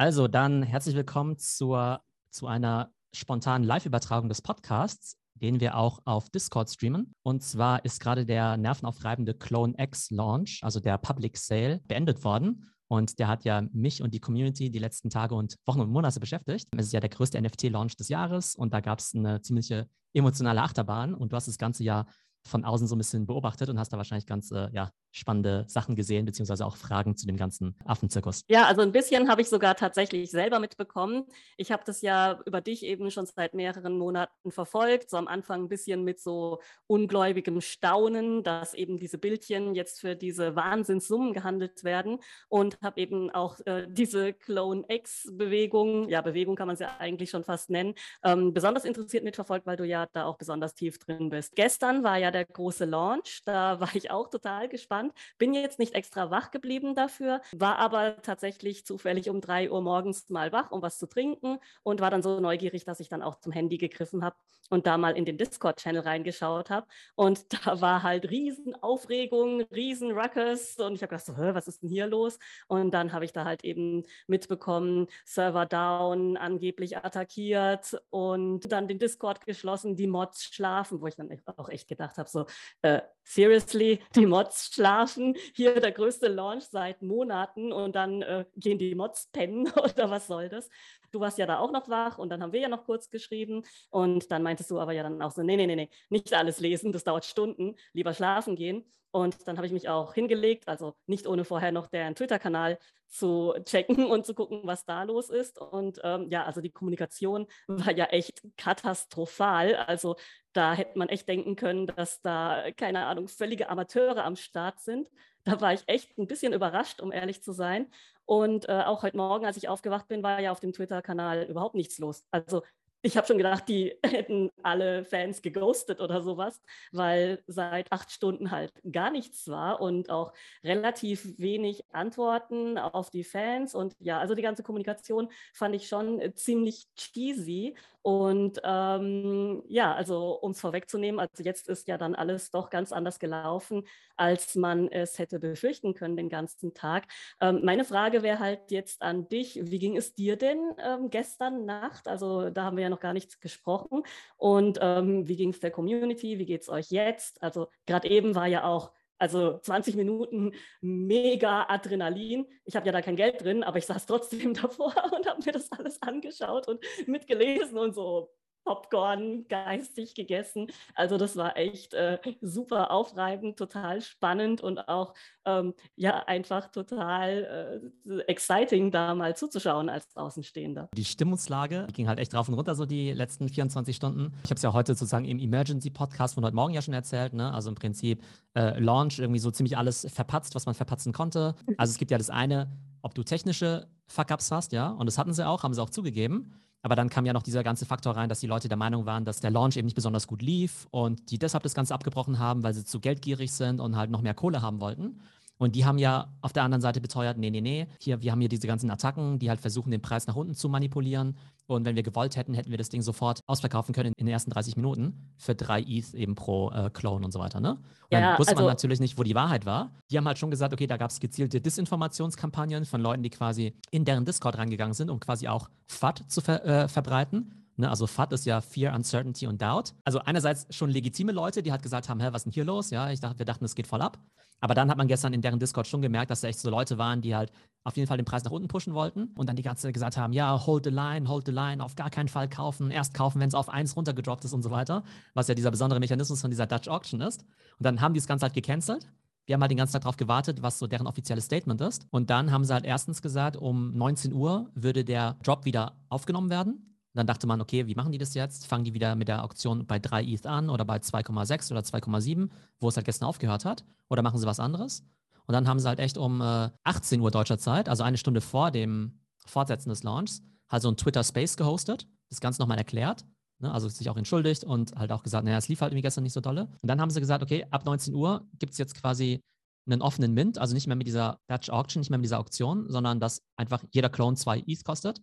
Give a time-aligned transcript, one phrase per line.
[0.00, 2.00] Also dann herzlich willkommen zur,
[2.30, 7.14] zu einer spontanen Live-Übertragung des Podcasts, den wir auch auf Discord streamen.
[7.22, 12.72] Und zwar ist gerade der nervenaufreibende Clone X Launch, also der Public Sale, beendet worden.
[12.88, 16.18] Und der hat ja mich und die Community die letzten Tage und Wochen und Monate
[16.18, 16.66] beschäftigt.
[16.74, 20.62] Es ist ja der größte NFT-Launch des Jahres und da gab es eine ziemliche emotionale
[20.62, 22.06] Achterbahn und du hast das ganze Jahr
[22.46, 25.96] von außen so ein bisschen beobachtet und hast da wahrscheinlich ganz äh, ja, spannende Sachen
[25.96, 28.44] gesehen, beziehungsweise auch Fragen zu dem ganzen Affenzirkus.
[28.48, 31.24] Ja, also ein bisschen habe ich sogar tatsächlich selber mitbekommen.
[31.56, 35.64] Ich habe das ja über dich eben schon seit mehreren Monaten verfolgt, so am Anfang
[35.64, 41.84] ein bisschen mit so ungläubigem Staunen, dass eben diese Bildchen jetzt für diese Wahnsinnssummen gehandelt
[41.84, 42.18] werden
[42.48, 47.30] und habe eben auch äh, diese Clone X-Bewegung, ja, Bewegung kann man es ja eigentlich
[47.30, 51.30] schon fast nennen, ähm, besonders interessiert mitverfolgt, weil du ja da auch besonders tief drin
[51.30, 51.56] bist.
[51.56, 55.12] Gestern war ja der große Launch, da war ich auch total gespannt.
[55.38, 60.28] Bin jetzt nicht extra wach geblieben dafür, war aber tatsächlich zufällig um drei Uhr morgens
[60.30, 63.36] mal wach, um was zu trinken und war dann so neugierig, dass ich dann auch
[63.40, 64.36] zum Handy gegriffen habe
[64.70, 66.86] und da mal in den Discord-Channel reingeschaut habe.
[67.16, 72.06] Und da war halt Riesenaufregung, Riesen-Ruckus und ich habe gedacht, so, was ist denn hier
[72.06, 72.38] los?
[72.68, 78.98] Und dann habe ich da halt eben mitbekommen, Server down, angeblich attackiert und dann den
[78.98, 82.46] Discord geschlossen, die Mods schlafen, wo ich dann auch echt gedacht habe, so,
[82.82, 83.00] äh,
[83.30, 88.94] seriously, die Mods schlafen, hier der größte Launch seit Monaten und dann äh, gehen die
[88.94, 90.68] Mods pennen oder was soll das?
[91.12, 93.62] Du warst ja da auch noch wach und dann haben wir ja noch kurz geschrieben
[93.90, 96.60] und dann meintest du aber ja dann auch so, nee, nee, nee, nee, nicht alles
[96.60, 98.84] lesen, das dauert Stunden, lieber schlafen gehen.
[99.12, 103.54] Und dann habe ich mich auch hingelegt, also nicht ohne vorher noch deren Twitter-Kanal zu
[103.64, 105.58] checken und zu gucken, was da los ist.
[105.58, 109.74] Und ähm, ja, also die Kommunikation war ja echt katastrophal.
[109.74, 110.16] Also
[110.52, 115.10] da hätte man echt denken können, dass da, keine Ahnung, völlige Amateure am Start sind.
[115.44, 117.90] Da war ich echt ein bisschen überrascht, um ehrlich zu sein.
[118.26, 121.74] Und äh, auch heute Morgen, als ich aufgewacht bin, war ja auf dem Twitter-Kanal überhaupt
[121.74, 122.24] nichts los.
[122.30, 122.62] Also
[123.02, 126.60] ich habe schon gedacht, die hätten alle Fans geghostet oder sowas,
[126.92, 130.32] weil seit acht Stunden halt gar nichts war und auch
[130.64, 133.74] relativ wenig Antworten auf die Fans.
[133.74, 137.74] Und ja, also die ganze Kommunikation fand ich schon ziemlich cheesy.
[138.02, 142.92] Und ähm, ja, also um es vorwegzunehmen, also jetzt ist ja dann alles doch ganz
[142.92, 143.84] anders gelaufen,
[144.16, 147.04] als man es hätte befürchten können den ganzen Tag.
[147.42, 151.66] Ähm, meine Frage wäre halt jetzt an dich, wie ging es dir denn ähm, gestern
[151.66, 152.08] Nacht?
[152.08, 154.02] Also da haben wir ja noch gar nichts gesprochen.
[154.36, 156.38] Und ähm, wie ging es der Community?
[156.38, 157.42] Wie geht es euch jetzt?
[157.42, 162.46] Also gerade eben war ja auch also 20 Minuten mega Adrenalin.
[162.64, 165.52] Ich habe ja da kein Geld drin, aber ich saß trotzdem davor und habe mir
[165.52, 168.32] das alles angeschaut und mitgelesen und so,
[168.64, 170.68] Popcorn geistig gegessen.
[170.94, 177.90] Also das war echt äh, super aufreibend, total spannend und auch ähm, ja einfach total
[178.06, 180.88] äh, exciting, da mal zuzuschauen als Außenstehender.
[180.94, 184.32] Die Stimmungslage ging halt echt rauf und runter so die letzten 24 Stunden.
[184.44, 187.32] Ich habe es ja heute sozusagen im Emergency Podcast von heute Morgen ja schon erzählt.
[187.32, 187.52] Ne?
[187.52, 188.22] Also im Prinzip
[188.54, 191.54] äh, Launch irgendwie so ziemlich alles verpatzt, was man verpatzen konnte.
[191.78, 195.32] Also es gibt ja das eine, ob du technische Fuck-ups hast, ja, und das hatten
[195.32, 196.52] sie auch, haben sie auch zugegeben.
[196.82, 199.24] Aber dann kam ja noch dieser ganze Faktor rein, dass die Leute der Meinung waren,
[199.24, 202.62] dass der Launch eben nicht besonders gut lief und die deshalb das Ganze abgebrochen haben,
[202.62, 205.20] weil sie zu geldgierig sind und halt noch mehr Kohle haben wollten.
[205.60, 208.40] Und die haben ja auf der anderen Seite beteuert, nee, nee, nee, hier, wir haben
[208.40, 211.36] hier diese ganzen Attacken, die halt versuchen, den Preis nach unten zu manipulieren.
[211.66, 214.50] Und wenn wir gewollt hätten, hätten wir das Ding sofort ausverkaufen können in den ersten
[214.50, 217.60] 30 Minuten für drei ETH eben pro äh, Clone und so weiter.
[217.60, 217.72] Ne?
[217.72, 217.78] Und
[218.10, 219.90] ja, dann wusste also, man natürlich nicht, wo die Wahrheit war.
[220.10, 223.74] Die haben halt schon gesagt, okay, da gab es gezielte Disinformationskampagnen von Leuten, die quasi
[223.90, 227.59] in deren Discord reingegangen sind, um quasi auch FAT zu ver äh, verbreiten.
[227.80, 229.94] Ne, also FAT ist ja Fear, Uncertainty und Doubt.
[230.04, 232.90] Also einerseits schon legitime Leute, die halt gesagt haben, hä, was ist denn hier los?
[232.90, 234.18] Ja, ich dachte, wir dachten, es geht voll ab.
[234.60, 236.98] Aber dann hat man gestern in deren Discord schon gemerkt, dass da echt so Leute
[236.98, 237.50] waren, die halt
[237.82, 240.18] auf jeden Fall den Preis nach unten pushen wollten und dann die ganze Zeit gesagt
[240.18, 243.40] haben, ja, hold the line, hold the line, auf gar keinen Fall kaufen, erst kaufen,
[243.40, 245.02] wenn es auf eins runtergedroppt ist und so weiter,
[245.32, 247.40] was ja dieser besondere Mechanismus von dieser Dutch Auction ist.
[247.78, 249.06] Und dann haben die das Ganze halt gecancelt.
[249.46, 252.06] Wir haben halt den ganzen Tag darauf gewartet, was so deren offizielles Statement ist.
[252.10, 256.50] Und dann haben sie halt erstens gesagt, um 19 Uhr würde der Drop wieder aufgenommen
[256.50, 256.90] werden.
[257.12, 258.66] Und dann dachte man, okay, wie machen die das jetzt?
[258.66, 262.50] Fangen die wieder mit der Auktion bei 3 ETH an oder bei 2,6 oder 2,7,
[262.78, 263.84] wo es halt gestern aufgehört hat?
[264.08, 265.04] Oder machen sie was anderes?
[265.46, 268.40] Und dann haben sie halt echt um äh, 18 Uhr deutscher Zeit, also eine Stunde
[268.40, 273.24] vor dem Fortsetzen des Launchs, halt so ein Twitter Space gehostet, das Ganze nochmal erklärt,
[273.58, 273.72] ne?
[273.72, 276.34] also sich auch entschuldigt und halt auch gesagt, naja, es lief halt irgendwie gestern nicht
[276.34, 276.68] so dolle.
[276.80, 279.40] Und dann haben sie gesagt, okay, ab 19 Uhr gibt es jetzt quasi
[279.86, 282.88] einen offenen Mint, also nicht mehr mit dieser Dutch Auction, nicht mehr mit dieser Auktion,
[282.88, 285.20] sondern dass einfach jeder Clone zwei ETH kostet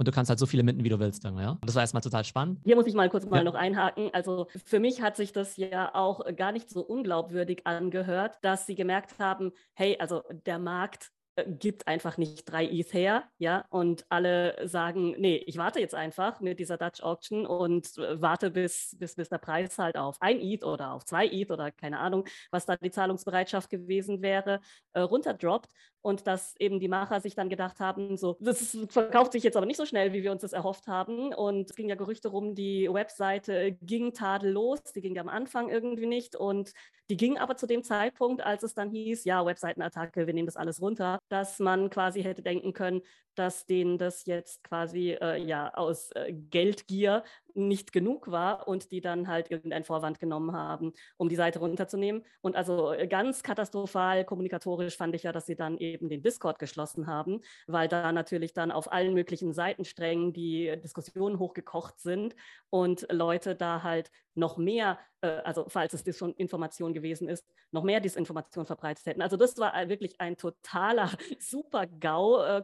[0.00, 1.26] und du kannst halt so viele minden, wie du willst.
[1.26, 1.58] Dann, ja?
[1.60, 2.58] Das war erstmal total spannend.
[2.64, 3.44] Hier muss ich mal kurz mal ja.
[3.44, 4.08] noch einhaken.
[4.14, 8.74] Also für mich hat sich das ja auch gar nicht so unglaubwürdig angehört, dass sie
[8.74, 11.10] gemerkt haben, hey, also der Markt
[11.46, 16.40] gibt einfach nicht drei ETH her, ja, und alle sagen, nee, ich warte jetzt einfach
[16.40, 20.40] mit dieser Dutch Auction und äh, warte, bis, bis, bis der Preis halt auf ein
[20.40, 24.60] ETH oder auf zwei ETH oder keine Ahnung, was da die Zahlungsbereitschaft gewesen wäre,
[24.92, 25.68] äh, runterdroppt.
[26.02, 29.66] Und dass eben die Macher sich dann gedacht haben, so, das verkauft sich jetzt aber
[29.66, 31.34] nicht so schnell, wie wir uns das erhofft haben.
[31.34, 36.06] Und es ging ja Gerüchte rum, die Webseite ging tadellos, die ging am Anfang irgendwie
[36.06, 36.36] nicht.
[36.36, 36.72] Und
[37.10, 40.56] die ging aber zu dem Zeitpunkt, als es dann hieß, ja, Webseitenattacke, wir nehmen das
[40.56, 43.02] alles runter, dass man quasi hätte denken können,
[43.40, 49.00] dass denen das jetzt quasi äh, ja aus äh, Geldgier nicht genug war und die
[49.00, 52.22] dann halt irgendeinen Vorwand genommen haben, um die Seite runterzunehmen.
[52.42, 56.58] Und also äh, ganz katastrophal kommunikatorisch fand ich ja, dass sie dann eben den Discord
[56.58, 62.36] geschlossen haben, weil da natürlich dann auf allen möglichen Seitensträngen die Diskussionen hochgekocht sind
[62.68, 68.00] und Leute da halt noch mehr, äh, also falls es Information gewesen ist, noch mehr
[68.00, 69.22] Disinformation verbreitet hätten.
[69.22, 72.62] Also das war wirklich ein totaler Super-GAU äh,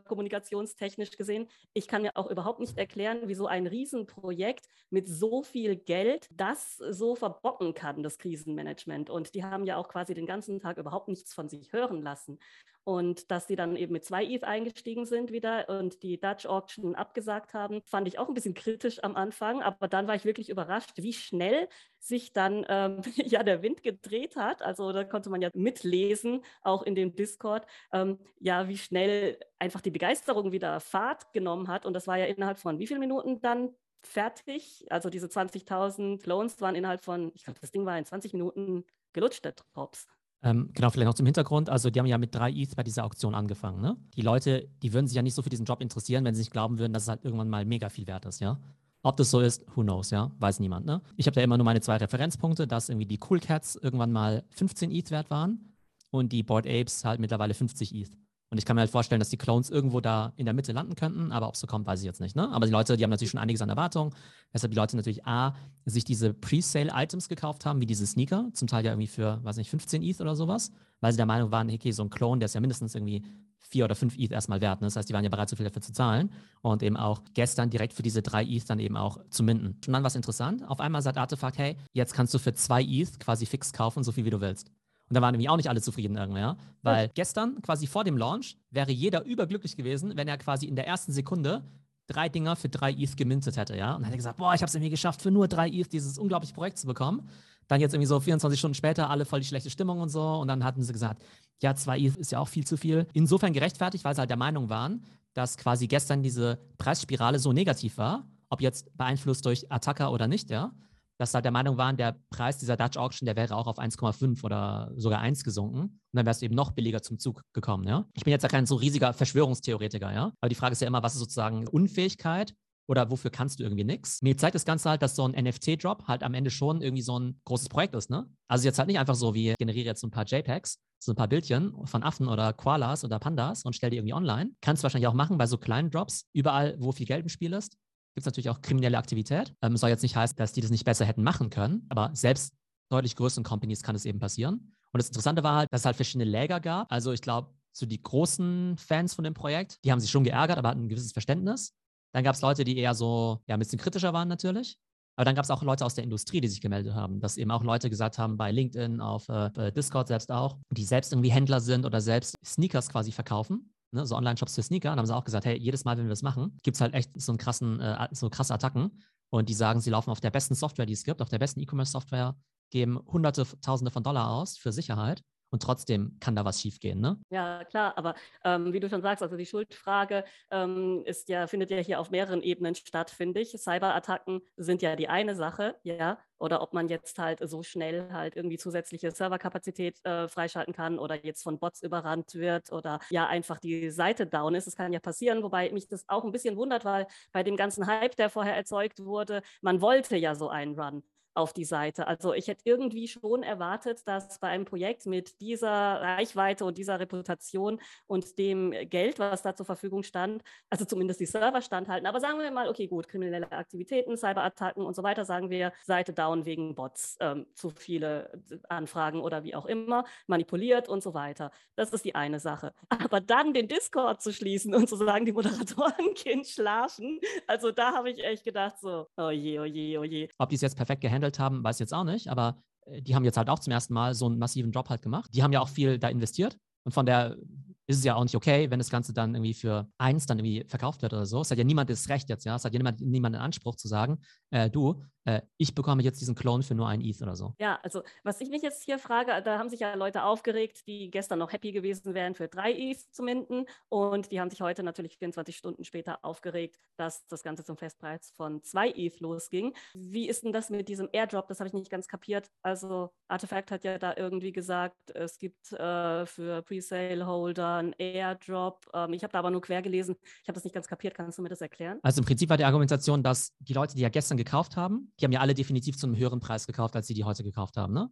[0.67, 1.49] kommunikationstechnisch gesehen.
[1.73, 6.29] Ich kann mir auch überhaupt nicht erklären, wie so ein Riesenprojekt mit so viel Geld
[6.33, 9.11] das so verbocken kann, das Krisenmanagement.
[9.11, 12.39] Und die haben ja auch quasi den ganzen Tag überhaupt nichts von sich hören lassen.
[12.89, 16.95] Und dass sie dann eben mit zwei ETH eingestiegen sind wieder und die Dutch Auction
[16.95, 19.61] abgesagt haben, fand ich auch ein bisschen kritisch am Anfang.
[19.61, 21.69] Aber dann war ich wirklich überrascht, wie schnell
[21.99, 24.63] sich dann ähm, ja der Wind gedreht hat.
[24.63, 29.81] Also da konnte man ja mitlesen, auch in dem Discord, ähm, ja, wie schnell einfach
[29.81, 31.87] die Begeisterung wieder Fahrt genommen hat.
[31.87, 33.75] Und das war ja innerhalb von wie vielen Minuten dann
[34.05, 34.87] fertig?
[34.91, 38.85] Also diese 20.000 Loans waren innerhalb von, ich glaube, das Ding war in 20 Minuten
[39.13, 40.07] gelutscht, der Drops.
[40.47, 41.69] Ähm, genau, vielleicht noch zum Hintergrund.
[41.69, 43.81] Also, die haben ja mit drei ETH bei dieser Auktion angefangen.
[43.81, 43.97] Ne?
[44.15, 46.53] Die Leute, die würden sich ja nicht so für diesen Job interessieren, wenn sie nicht
[46.53, 48.61] glauben würden, dass es halt irgendwann mal mega viel wert ist, ja.
[49.03, 50.87] Ob das so ist, who knows, ja, weiß niemand.
[50.87, 51.03] Ne?
[51.17, 54.45] Ich habe da immer nur meine zwei Referenzpunkte, dass irgendwie die Cool Cats irgendwann mal
[54.51, 55.75] 15 ETH wert waren
[56.11, 58.17] und die Board Apes halt mittlerweile 50 ETH.
[58.51, 60.95] Und ich kann mir halt vorstellen, dass die Clones irgendwo da in der Mitte landen
[60.95, 62.37] könnten, aber ob es so kommt, weiß ich jetzt nicht.
[62.37, 62.49] Ne?
[62.51, 64.15] Aber die Leute, die haben natürlich schon einiges an Erwartungen,
[64.53, 65.55] weshalb die Leute natürlich A,
[65.85, 69.71] sich diese Pre-Sale-Items gekauft haben, wie diese Sneaker, zum Teil ja irgendwie für, weiß nicht,
[69.71, 70.71] 15 ETH oder sowas,
[71.01, 73.23] weil sie der Meinung waren, okay, so ein Clone, der ist ja mindestens irgendwie
[73.69, 74.81] vier oder fünf ETH erstmal wert.
[74.81, 74.87] Ne?
[74.87, 76.31] Das heißt, die waren ja bereit, so viel dafür zu zahlen
[76.63, 79.67] und eben auch gestern direkt für diese drei ETH dann eben auch zu minden.
[79.67, 80.67] Und dann war es interessant.
[80.69, 84.13] Auf einmal sagt Artefakt, hey, jetzt kannst du für zwei ETH quasi fix kaufen, so
[84.13, 84.71] viel wie du willst.
[85.09, 86.57] Und da waren nämlich auch nicht alle zufrieden irgendwann, ja.
[86.83, 87.13] Weil ja.
[87.15, 91.13] gestern, quasi vor dem Launch, wäre jeder überglücklich gewesen, wenn er quasi in der ersten
[91.13, 91.65] Sekunde
[92.09, 93.95] drei Dinger für drei ETH gemintet hätte, ja.
[93.95, 95.93] Und dann hätte er gesagt, boah, ich habe es irgendwie geschafft, für nur drei ETH
[95.93, 97.29] dieses unglaubliche Projekt zu bekommen.
[97.69, 100.23] Dann jetzt irgendwie so 24 Stunden später alle voll die schlechte Stimmung und so.
[100.23, 101.23] Und dann hatten sie gesagt,
[101.63, 103.07] ja, zwei ETH ist ja auch viel zu viel.
[103.13, 105.05] Insofern gerechtfertigt, weil sie halt der Meinung waren,
[105.35, 110.51] dass quasi gestern diese Preisspirale so negativ war, ob jetzt beeinflusst durch Attacker oder nicht,
[110.51, 110.73] ja
[111.19, 114.45] dass halt der Meinung waren, der Preis dieser Dutch Auction, der wäre auch auf 1,5
[114.45, 115.81] oder sogar 1 gesunken.
[115.81, 118.07] Und dann wärst du eben noch billiger zum Zug gekommen, ja.
[118.15, 120.33] Ich bin jetzt ja kein so riesiger Verschwörungstheoretiker, ja.
[120.41, 122.55] Aber die Frage ist ja immer, was ist sozusagen Unfähigkeit
[122.89, 124.23] oder wofür kannst du irgendwie nichts?
[124.23, 127.19] Mir zeigt das Ganze halt, dass so ein NFT-Drop halt am Ende schon irgendwie so
[127.19, 128.31] ein großes Projekt ist, ne?
[128.49, 131.29] Also jetzt halt nicht einfach so wie generiere jetzt ein paar JPEGs, so ein paar
[131.29, 134.51] Bildchen von Affen oder Koalas oder Pandas und stell die irgendwie online.
[134.61, 137.53] Kannst du wahrscheinlich auch machen bei so kleinen Drops, überall, wo viel Geld im Spiel
[137.53, 137.77] ist
[138.17, 139.55] gibt es natürlich auch kriminelle Aktivität.
[139.61, 142.55] Ähm, soll jetzt nicht heißen, dass die das nicht besser hätten machen können, aber selbst
[142.89, 144.73] deutlich größeren Companies kann es eben passieren.
[144.93, 146.91] Und das Interessante war halt, dass es halt verschiedene Läger gab.
[146.91, 150.57] Also ich glaube, so die großen Fans von dem Projekt, die haben sich schon geärgert,
[150.57, 151.75] aber hatten ein gewisses Verständnis.
[152.15, 154.79] Dann gab es Leute, die eher so, ja, ein bisschen kritischer waren natürlich.
[155.17, 157.51] Aber dann gab es auch Leute aus der Industrie, die sich gemeldet haben, dass eben
[157.51, 161.61] auch Leute gesagt haben, bei LinkedIn, auf äh, Discord selbst auch, die selbst irgendwie Händler
[161.61, 165.25] sind oder selbst Sneakers quasi verkaufen ne, so Online-Shops für Sneaker, und haben sie auch
[165.25, 167.81] gesagt, hey, jedes Mal, wenn wir das machen, gibt es halt echt so einen krassen,
[167.81, 169.03] äh, so krasse Attacken.
[169.29, 171.61] Und die sagen, sie laufen auf der besten Software, die es gibt, auf der besten
[171.61, 172.37] E-Commerce-Software,
[172.71, 175.23] geben hunderte, tausende von Dollar aus für Sicherheit
[175.57, 177.19] und trotzdem kann da was schiefgehen, ne?
[177.31, 181.71] Ja, klar, aber ähm, wie du schon sagst, also die Schuldfrage ähm, ist ja, findet
[181.71, 183.53] ja hier auf mehreren Ebenen statt, finde ich.
[183.57, 188.37] Cyberattacken sind ja die eine Sache, ja, oder ob man jetzt halt so schnell halt
[188.37, 193.59] irgendwie zusätzliche Serverkapazität äh, freischalten kann oder jetzt von Bots überrannt wird oder ja einfach
[193.59, 194.67] die Seite down ist.
[194.67, 197.87] Das kann ja passieren, wobei mich das auch ein bisschen wundert, weil bei dem ganzen
[197.87, 201.03] Hype, der vorher erzeugt wurde, man wollte ja so einen Run
[201.37, 202.07] auf die Seite.
[202.07, 206.99] Also ich hätte irgendwie schon erwartet, dass bei einem Projekt mit dieser Reichweite und dieser
[206.99, 212.07] Reputation und dem Geld, was da zur Verfügung stand, also zumindest die Server standhalten.
[212.07, 216.13] Aber sagen wir mal, okay, gut, kriminelle Aktivitäten, Cyberattacken und so weiter, sagen wir, Seite
[216.13, 221.51] down wegen Bots, ähm, zu viele Anfragen oder wie auch immer, manipuliert und so weiter.
[221.75, 222.73] Das ist die eine Sache.
[222.89, 227.93] Aber dann den Discord zu schließen und zu sagen, die Moderatoren gehen schlafen, also da
[227.93, 230.29] habe ich echt gedacht so, oh je, oh je, oh je.
[230.39, 232.57] Ob die es jetzt perfekt gehandelt gehandelt haben, weiß ich jetzt auch nicht, aber
[232.87, 235.31] äh, die haben jetzt halt auch zum ersten Mal so einen massiven Drop halt gemacht.
[235.35, 237.37] Die haben ja auch viel da investiert und von der
[237.87, 240.65] ist es ja auch nicht okay, wenn das Ganze dann irgendwie für eins dann irgendwie
[240.69, 241.41] verkauft wird oder so.
[241.41, 242.57] Es hat ja niemand das Recht jetzt, ja.
[242.57, 244.19] Es hat ja niemand, niemand den Anspruch zu sagen,
[244.51, 247.55] äh, du, äh, ich bekomme jetzt diesen Clone für nur ein ETH oder so.
[247.59, 251.11] Ja, also was ich mich jetzt hier frage, da haben sich ja Leute aufgeregt, die
[251.11, 254.83] gestern noch happy gewesen wären für drei ETH zu minden und die haben sich heute
[254.83, 259.75] natürlich 24 Stunden später aufgeregt, dass das Ganze zum Festpreis von zwei ETH losging.
[259.95, 261.49] Wie ist denn das mit diesem Airdrop?
[261.49, 262.51] Das habe ich nicht ganz kapiert.
[262.63, 268.87] Also Artifact hat ja da irgendwie gesagt, es gibt äh, für Presale-Holder einen Airdrop.
[268.93, 270.17] Ähm, ich habe da aber nur quer gelesen.
[270.43, 271.15] Ich habe das nicht ganz kapiert.
[271.15, 271.99] Kannst du mir das erklären?
[272.03, 275.25] Also im Prinzip war die Argumentation, dass die Leute, die ja gestern gekauft haben, die
[275.25, 277.93] haben ja alle definitiv zu einem höheren Preis gekauft, als die, die heute gekauft haben,
[277.93, 278.11] ne?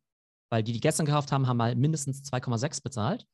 [0.51, 3.27] Weil die, die gestern gekauft haben, haben mal mindestens 2,6 bezahlt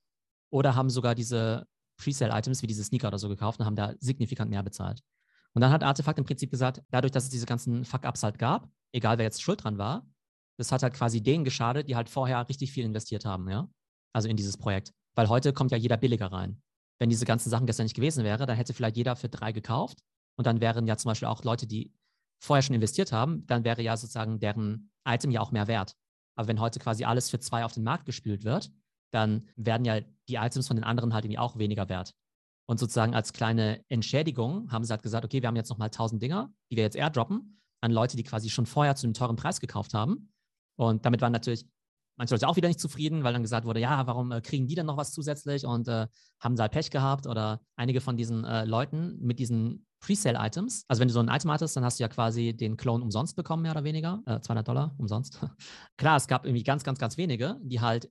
[0.51, 1.67] oder haben sogar diese
[1.99, 5.03] Presale-Items wie diese Sneaker oder so gekauft und haben da signifikant mehr bezahlt.
[5.53, 8.71] Und dann hat Artefakt im Prinzip gesagt, dadurch, dass es diese ganzen Fuck-Ups halt gab,
[8.93, 10.07] egal wer jetzt schuld dran war,
[10.59, 13.69] das hat halt quasi denen geschadet, die halt vorher richtig viel investiert haben, ja?
[14.13, 14.93] Also in dieses Projekt.
[15.15, 16.63] Weil heute kommt ja jeder billiger rein.
[16.99, 20.01] Wenn diese ganzen Sachen gestern nicht gewesen wäre, dann hätte vielleicht jeder für drei gekauft
[20.37, 21.93] und dann wären ja zum Beispiel auch Leute, die
[22.43, 25.97] vorher schon investiert haben, dann wäre ja sozusagen deren Item ja auch mehr wert.
[26.37, 28.71] Aber wenn heute quasi alles für zwei auf den Markt gespült wird,
[29.13, 32.15] dann werden ja die Items von den anderen halt irgendwie auch weniger wert.
[32.69, 36.23] Und sozusagen als kleine Entschädigung haben sie halt gesagt, okay, wir haben jetzt nochmal 1000
[36.23, 39.61] Dinger, die wir jetzt airdroppen an Leute, die quasi schon vorher zu einem teuren Preis
[39.61, 40.33] gekauft haben.
[40.79, 41.67] Und damit waren natürlich
[42.17, 44.75] manche Leute auch wieder nicht zufrieden, weil dann gesagt wurde, ja, warum äh, kriegen die
[44.75, 46.07] denn noch was zusätzlich und äh,
[46.41, 50.85] haben da halt Pech gehabt oder einige von diesen äh, Leuten mit diesen Presale-Items.
[50.89, 53.37] Also wenn du so ein Item hattest, dann hast du ja quasi den Clone umsonst
[53.37, 54.23] bekommen, mehr oder weniger.
[54.27, 55.39] Äh, 200 Dollar umsonst.
[55.97, 58.11] Klar, es gab irgendwie ganz, ganz, ganz wenige, die halt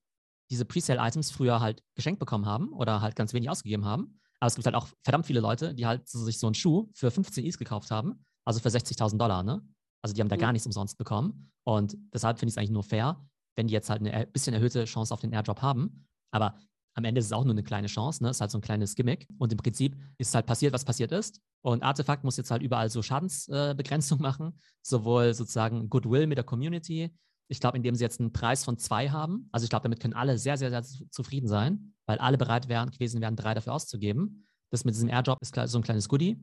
[0.52, 4.20] diese Presale-Items früher halt geschenkt bekommen haben oder halt ganz wenig ausgegeben haben.
[4.40, 6.90] Aber es gibt halt auch verdammt viele Leute, die halt so, sich so einen Schuh
[6.94, 9.62] für 15 Is gekauft haben, also für 60.000 Dollar, ne?
[10.02, 10.42] Also die haben da mhm.
[10.42, 11.52] gar nichts umsonst bekommen.
[11.66, 13.22] Und deshalb finde ich es eigentlich nur fair,
[13.60, 16.08] wenn die jetzt halt eine bisschen erhöhte Chance auf den Airdrop haben.
[16.32, 16.58] Aber
[16.96, 18.30] am Ende ist es auch nur eine kleine Chance, ne?
[18.30, 19.28] Ist halt so ein kleines Gimmick.
[19.38, 21.42] Und im Prinzip ist halt passiert, was passiert ist.
[21.62, 26.46] Und Artefakt muss jetzt halt überall so Schadensbegrenzung äh, machen, sowohl sozusagen Goodwill mit der
[26.46, 27.14] Community.
[27.50, 29.50] Ich glaube, indem sie jetzt einen Preis von zwei haben.
[29.52, 32.92] Also ich glaube, damit können alle sehr, sehr, sehr zufrieden sein, weil alle bereit wären,
[32.92, 34.46] gewesen wären, drei dafür auszugeben.
[34.72, 36.42] Das mit diesem Airdrop ist so ein kleines Goodie.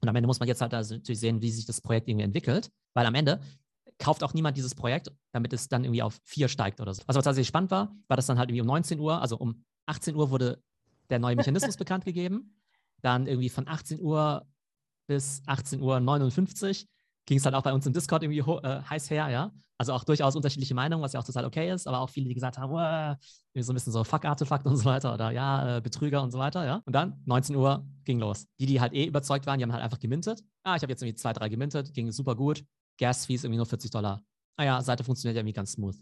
[0.00, 2.24] Und am Ende muss man jetzt halt also natürlich sehen, wie sich das Projekt irgendwie
[2.24, 3.40] entwickelt, weil am Ende
[4.02, 7.02] kauft auch niemand dieses Projekt, damit es dann irgendwie auf vier steigt oder so.
[7.06, 9.64] Also was tatsächlich spannend war, war das dann halt irgendwie um 19 Uhr, also um
[9.86, 10.60] 18 Uhr wurde
[11.08, 12.56] der neue Mechanismus bekannt gegeben.
[13.00, 14.44] Dann irgendwie von 18 Uhr
[15.06, 16.88] bis 18 Uhr 59
[17.26, 19.52] ging es halt auch bei uns im Discord irgendwie äh, heiß her, ja.
[19.78, 22.34] Also auch durchaus unterschiedliche Meinungen, was ja auch total okay ist, aber auch viele, die
[22.34, 26.30] gesagt haben, so ein bisschen so Fuck-Artefakt und so weiter oder ja, äh, Betrüger und
[26.30, 26.82] so weiter, ja.
[26.84, 28.46] Und dann 19 Uhr ging los.
[28.58, 30.42] Die, die halt eh überzeugt waren, die haben halt einfach gemintet.
[30.64, 32.64] Ah, ich habe jetzt irgendwie zwei, drei gemintet, ging super gut.
[33.02, 34.22] Gas-Fees irgendwie nur 40 Dollar.
[34.56, 35.96] Ah ja, Seite funktioniert ja irgendwie ganz smooth.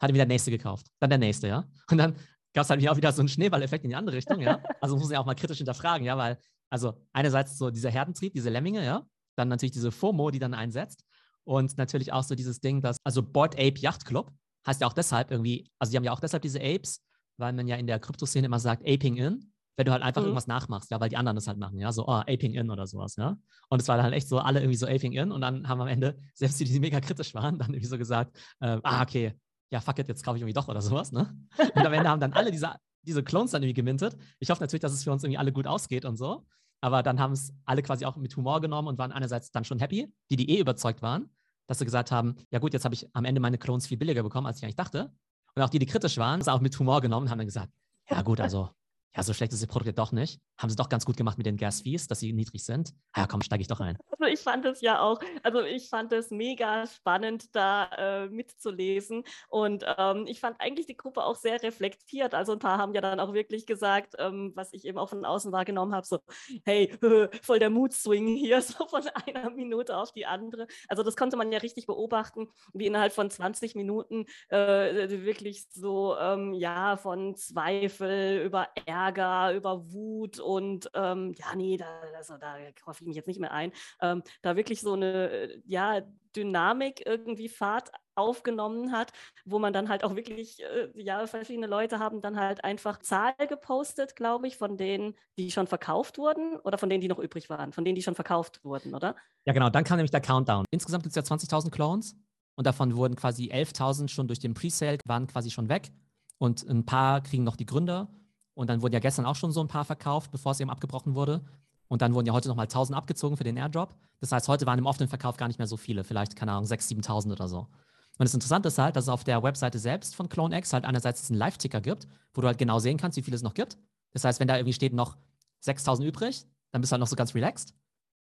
[0.00, 0.86] Hat wieder der nächste gekauft.
[1.00, 1.64] Dann der nächste, ja.
[1.90, 2.14] Und dann
[2.52, 4.62] gab es halt auch wieder so einen Schneeballeffekt in die andere Richtung, ja.
[4.80, 6.38] Also muss man ja auch mal kritisch hinterfragen, ja, weil,
[6.70, 9.06] also einerseits so dieser Herdentrieb, diese Lemminge, ja.
[9.36, 11.04] Dann natürlich diese FOMO, die dann einsetzt.
[11.44, 14.32] Und natürlich auch so dieses Ding, dass, also Board Ape Yacht Club
[14.66, 17.02] heißt ja auch deshalb irgendwie, also die haben ja auch deshalb diese Apes,
[17.38, 20.28] weil man ja in der Kryptoszene immer sagt, Aping in wenn du halt einfach mhm.
[20.28, 22.86] irgendwas nachmachst, ja, weil die anderen das halt machen, ja, so, oh, Aping in oder
[22.86, 23.36] sowas, ja.
[23.68, 25.80] Und es war dann halt echt so, alle irgendwie so Aping in und dann haben
[25.80, 29.34] am Ende, selbst die, die mega kritisch waren, dann irgendwie so gesagt, äh, ah, okay,
[29.70, 31.34] ja, fuck it, jetzt kaufe ich irgendwie doch oder sowas, ne?
[31.74, 34.16] Und am Ende haben dann alle diese, diese Clones dann irgendwie gemintet.
[34.38, 36.44] Ich hoffe natürlich, dass es für uns irgendwie alle gut ausgeht und so.
[36.82, 39.78] Aber dann haben es alle quasi auch mit Humor genommen und waren einerseits dann schon
[39.78, 41.30] happy, die, die eh überzeugt waren,
[41.68, 44.22] dass sie gesagt haben, ja gut, jetzt habe ich am Ende meine Clones viel billiger
[44.22, 45.10] bekommen, als ich eigentlich dachte.
[45.54, 47.70] Und auch die, die kritisch waren, es auch mit Humor genommen, haben dann gesagt,
[48.10, 48.68] ja gut, also
[49.14, 50.40] ja, so schlecht ist das Produkt doch nicht.
[50.56, 52.94] Haben sie doch ganz gut gemacht mit den Gas-Fees, dass sie niedrig sind.
[53.12, 53.98] Ah ja, komm, steige ich doch ein.
[54.10, 59.24] Also ich fand es ja auch, also ich fand es mega spannend, da äh, mitzulesen.
[59.48, 62.34] Und ähm, ich fand eigentlich die Gruppe auch sehr reflektiert.
[62.34, 65.26] Also ein paar haben ja dann auch wirklich gesagt, ähm, was ich eben auch von
[65.26, 66.20] außen wahrgenommen habe, so,
[66.64, 66.96] hey,
[67.42, 70.66] voll der Mood-Swing hier, so von einer Minute auf die andere.
[70.88, 76.16] Also das konnte man ja richtig beobachten, wie innerhalb von 20 Minuten äh, wirklich so,
[76.16, 82.36] ähm, ja, von Zweifel über Ärger Ärger, über Wut und ähm, ja, nee, da, also,
[82.36, 83.72] da kaufe ich mich jetzt nicht mehr ein.
[84.00, 86.02] Ähm, da wirklich so eine äh, ja,
[86.36, 89.12] Dynamik irgendwie Fahrt aufgenommen hat,
[89.44, 93.34] wo man dann halt auch wirklich, äh, ja, verschiedene Leute haben dann halt einfach Zahl
[93.48, 97.48] gepostet, glaube ich, von denen, die schon verkauft wurden oder von denen, die noch übrig
[97.50, 99.16] waren, von denen, die schon verkauft wurden, oder?
[99.44, 100.64] Ja, genau, dann kam nämlich der Countdown.
[100.70, 102.14] Insgesamt gibt es ja 20.000 Clones
[102.54, 105.90] und davon wurden quasi 11.000 schon durch den Presale, waren quasi schon weg
[106.38, 108.08] und ein paar kriegen noch die Gründer
[108.54, 111.14] und dann wurden ja gestern auch schon so ein paar verkauft, bevor es eben abgebrochen
[111.14, 111.42] wurde.
[111.88, 113.94] Und dann wurden ja heute nochmal 1000 abgezogen für den Airdrop.
[114.20, 116.64] Das heißt, heute waren im offenen Verkauf gar nicht mehr so viele, vielleicht, keine Ahnung,
[116.64, 117.58] 6.000, 7.000 oder so.
[117.58, 121.28] Und das Interessante ist halt, dass es auf der Webseite selbst von CloneX halt einerseits
[121.30, 123.78] einen Live-Ticker gibt, wo du halt genau sehen kannst, wie viel es noch gibt.
[124.12, 125.16] Das heißt, wenn da irgendwie steht noch
[125.60, 127.74] 6000 übrig, dann bist du halt noch so ganz relaxed.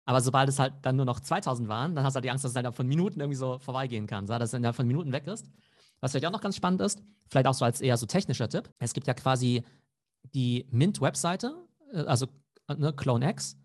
[0.06, 2.44] Aber sobald es halt dann nur noch 2000 waren, dann hast du halt die Angst,
[2.44, 5.28] dass es halt von Minuten irgendwie so vorbeigehen kann, dass es dann von Minuten weg
[5.28, 5.46] ist.
[6.02, 8.70] Was vielleicht auch noch ganz spannend ist, vielleicht auch so als eher so technischer Tipp.
[8.80, 9.64] Es gibt ja quasi
[10.24, 11.56] die Mint-Webseite,
[11.94, 12.28] äh, also
[12.68, 13.58] ne, CloneX,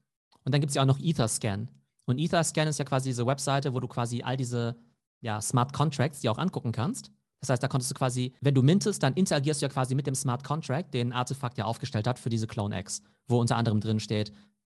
[0.45, 1.69] und dann gibt es ja auch noch Etherscan.
[2.07, 4.77] Und Etherscan ist ja quasi diese Webseite, wo du quasi all diese
[5.21, 7.11] ja, Smart Contracts dir auch angucken kannst.
[7.41, 10.07] Das heißt, da konntest du quasi, wenn du mintest, dann interagierst du ja quasi mit
[10.07, 14.01] dem Smart Contract, den Artefakt ja aufgestellt hat für diese CloneX, wo unter anderem drin
[14.01, 14.33] steht,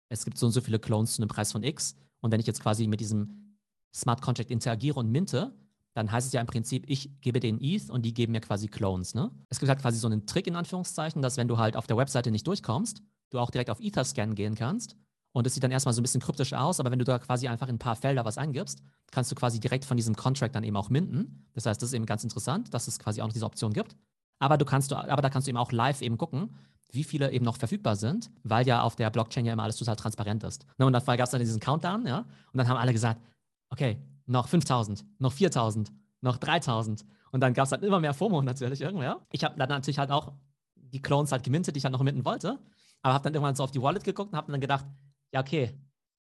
[0.09, 1.95] es gibt so und so viele Clones zu einem Preis von X.
[2.21, 3.57] Und wenn ich jetzt quasi mit diesem
[3.95, 5.55] Smart Contract interagiere und minte,
[5.95, 8.69] dann heißt es ja im Prinzip, ich gebe den ETH und die geben mir quasi
[8.69, 9.15] Clones.
[9.15, 9.31] Ne?
[9.49, 11.97] Es gibt halt quasi so einen Trick in Anführungszeichen, dass wenn du halt auf der
[11.97, 14.97] Webseite nicht durchkommst, du auch direkt auf Etherscan gehen kannst.
[15.33, 17.47] Und es sieht dann erstmal so ein bisschen kryptisch aus, aber wenn du da quasi
[17.47, 18.83] einfach in ein paar Felder was eingibst,
[19.13, 21.47] kannst du quasi direkt von diesem Contract dann eben auch minden.
[21.53, 23.97] Das heißt, das ist eben ganz interessant, dass es quasi auch noch diese Option gibt.
[24.41, 26.57] Aber du kannst, aber da kannst du eben auch live eben gucken,
[26.93, 29.95] wie viele eben noch verfügbar sind, weil ja auf der Blockchain ja immer alles total
[29.95, 30.67] transparent ist.
[30.79, 32.21] Ne, und dann gab es dann diesen Countdown, ja,
[32.53, 33.21] und dann haben alle gesagt,
[33.69, 33.99] okay,
[34.31, 37.05] noch 5000, noch 4000, noch 3000.
[37.33, 39.27] Und dann gab es halt immer mehr FOMO natürlich irgendwer.
[39.33, 40.33] Ich habe dann natürlich halt auch
[40.75, 42.59] die Clones halt gemintet, die ich halt noch minten wollte,
[43.03, 44.87] aber habe dann irgendwann so auf die Wallet geguckt und habe dann gedacht,
[45.33, 45.75] ja, okay,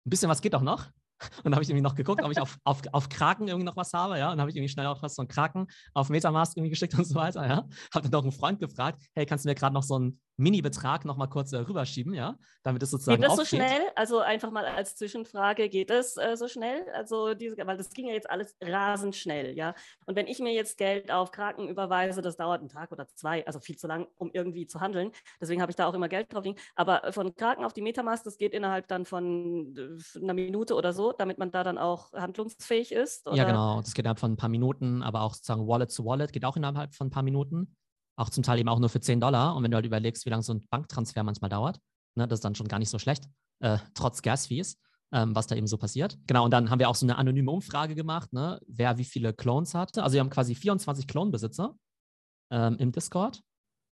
[0.06, 0.88] ein bisschen was geht doch noch.
[1.38, 3.76] Und dann habe ich irgendwie noch geguckt, ob ich auf, auf, auf Kraken irgendwie noch
[3.76, 4.28] was habe, ja.
[4.28, 7.06] Und dann habe ich irgendwie schnell auch was von Kraken auf Metamask irgendwie geschickt und
[7.06, 7.68] so weiter, ja.
[7.94, 11.06] Habe dann noch einen Freund gefragt, hey, kannst du mir gerade noch so einen Mini-Betrag
[11.06, 13.48] noch mal kurz äh, rüberschieben, ja, damit es sozusagen Geht das aufgeht.
[13.50, 13.82] so schnell?
[13.96, 16.86] Also einfach mal als Zwischenfrage, geht das äh, so schnell?
[16.94, 19.76] Also diese, weil das ging ja jetzt alles rasend schnell, ja.
[20.06, 23.46] Und wenn ich mir jetzt Geld auf Kraken überweise, das dauert einen Tag oder zwei,
[23.46, 25.12] also viel zu lang, um irgendwie zu handeln.
[25.40, 26.60] Deswegen habe ich da auch immer Geld drauf liegen.
[26.76, 30.94] Aber von Kraken auf die Metamask, das geht innerhalb dann von äh, einer Minute oder
[30.94, 33.28] so, damit man da dann auch handlungsfähig ist.
[33.28, 33.36] Oder?
[33.36, 33.82] Ja, genau.
[33.82, 36.58] Das geht innerhalb von ein paar Minuten, aber auch sozusagen Wallet zu Wallet geht auch
[36.58, 37.76] innerhalb von ein paar Minuten.
[38.16, 39.56] Auch zum Teil eben auch nur für 10 Dollar.
[39.56, 41.80] Und wenn du halt überlegst, wie lange so ein Banktransfer manchmal dauert,
[42.16, 43.26] ne, das ist dann schon gar nicht so schlecht,
[43.60, 44.78] äh, trotz Gas-Fees,
[45.12, 46.18] ähm, was da eben so passiert.
[46.28, 49.34] Genau, und dann haben wir auch so eine anonyme Umfrage gemacht, ne, wer wie viele
[49.34, 50.04] Clones hatte.
[50.04, 51.76] Also wir haben quasi 24 Clone-Besitzer
[52.52, 53.42] ähm, im Discord.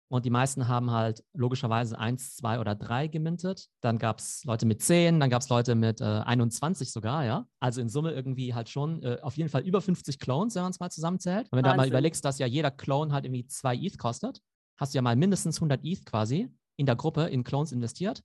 [0.09, 3.69] Und die meisten haben halt logischerweise eins, zwei oder drei gemintet.
[3.81, 7.49] Dann gab es Leute mit zehn, dann gab es Leute mit äh, 21 sogar, ja.
[7.59, 10.71] Also in Summe irgendwie halt schon äh, auf jeden Fall über 50 Clones, wenn man
[10.71, 11.49] es mal zusammenzählt.
[11.51, 14.40] Und wenn du halt mal überlegst, dass ja jeder Clone halt irgendwie zwei ETH kostet,
[14.79, 18.23] hast du ja mal mindestens 100 ETH quasi in der Gruppe in Clones investiert.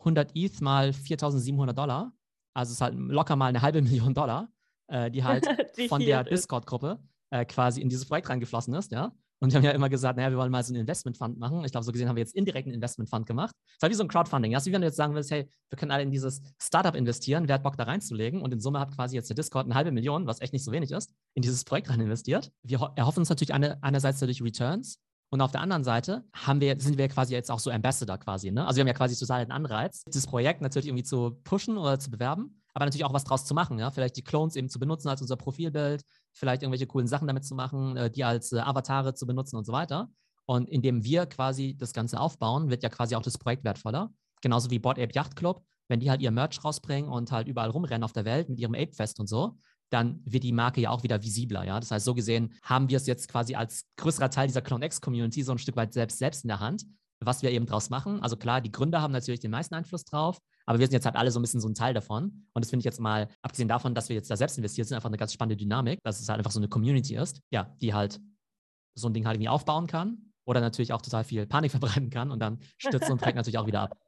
[0.00, 2.12] 100 ETH mal 4.700 Dollar.
[2.54, 4.52] Also es ist halt locker mal eine halbe Million Dollar,
[4.88, 5.46] äh, die halt
[5.78, 6.98] die von der Discord-Gruppe
[7.30, 9.12] äh, quasi in dieses Projekt reingeflossen ist, ja.
[9.42, 11.64] Und wir haben ja immer gesagt, naja, wir wollen mal so einen Investment-Fund machen.
[11.64, 13.56] Ich glaube, so gesehen haben wir jetzt indirekt einen Investment-Fund gemacht.
[13.66, 14.52] Das halt wie so ein Crowdfunding.
[14.52, 16.94] Das ist wie wenn du jetzt sagen willst, hey, wir können alle in dieses Startup
[16.94, 18.40] investieren, wer hat Bock da reinzulegen?
[18.40, 20.70] Und in Summe hat quasi jetzt der Discord eine halbe Million, was echt nicht so
[20.70, 22.52] wenig ist, in dieses Projekt rein investiert.
[22.62, 25.00] Wir erhoffen uns natürlich eine, einerseits dadurch Returns,
[25.32, 28.50] und auf der anderen Seite haben wir, sind wir quasi jetzt auch so Ambassador quasi.
[28.50, 28.66] Ne?
[28.66, 31.98] Also wir haben ja quasi total den Anreiz, dieses Projekt natürlich irgendwie zu pushen oder
[31.98, 33.78] zu bewerben, aber natürlich auch was draus zu machen.
[33.78, 33.90] Ja?
[33.90, 37.54] Vielleicht die Clones eben zu benutzen als unser Profilbild, vielleicht irgendwelche coolen Sachen damit zu
[37.54, 40.10] machen, äh, die als äh, Avatare zu benutzen und so weiter.
[40.46, 44.12] Und indem wir quasi das Ganze aufbauen, wird ja quasi auch das Projekt wertvoller.
[44.40, 47.70] Genauso wie Board Ape Yacht Club, wenn die halt ihr Merch rausbringen und halt überall
[47.70, 49.56] rumrennen auf der Welt mit ihrem Ape Fest und so,
[49.90, 51.78] dann wird die Marke ja auch wieder visibler, ja.
[51.78, 55.52] Das heißt, so gesehen haben wir es jetzt quasi als größerer Teil dieser CloneX-Community so
[55.52, 56.84] ein Stück weit selbst, selbst in der Hand,
[57.20, 58.20] was wir eben draus machen.
[58.22, 61.16] Also klar, die Gründer haben natürlich den meisten Einfluss drauf, aber wir sind jetzt halt
[61.16, 62.46] alle so ein bisschen so ein Teil davon.
[62.52, 64.96] Und das finde ich jetzt mal, abgesehen davon, dass wir jetzt da selbst investiert sind,
[64.96, 67.94] einfach eine ganz spannende Dynamik, dass es halt einfach so eine Community ist, ja, die
[67.94, 68.20] halt
[68.94, 72.30] so ein Ding halt irgendwie aufbauen kann oder natürlich auch total viel Panik verbreiten kann
[72.30, 73.98] und dann stürzt ein Projekt natürlich auch wieder ab.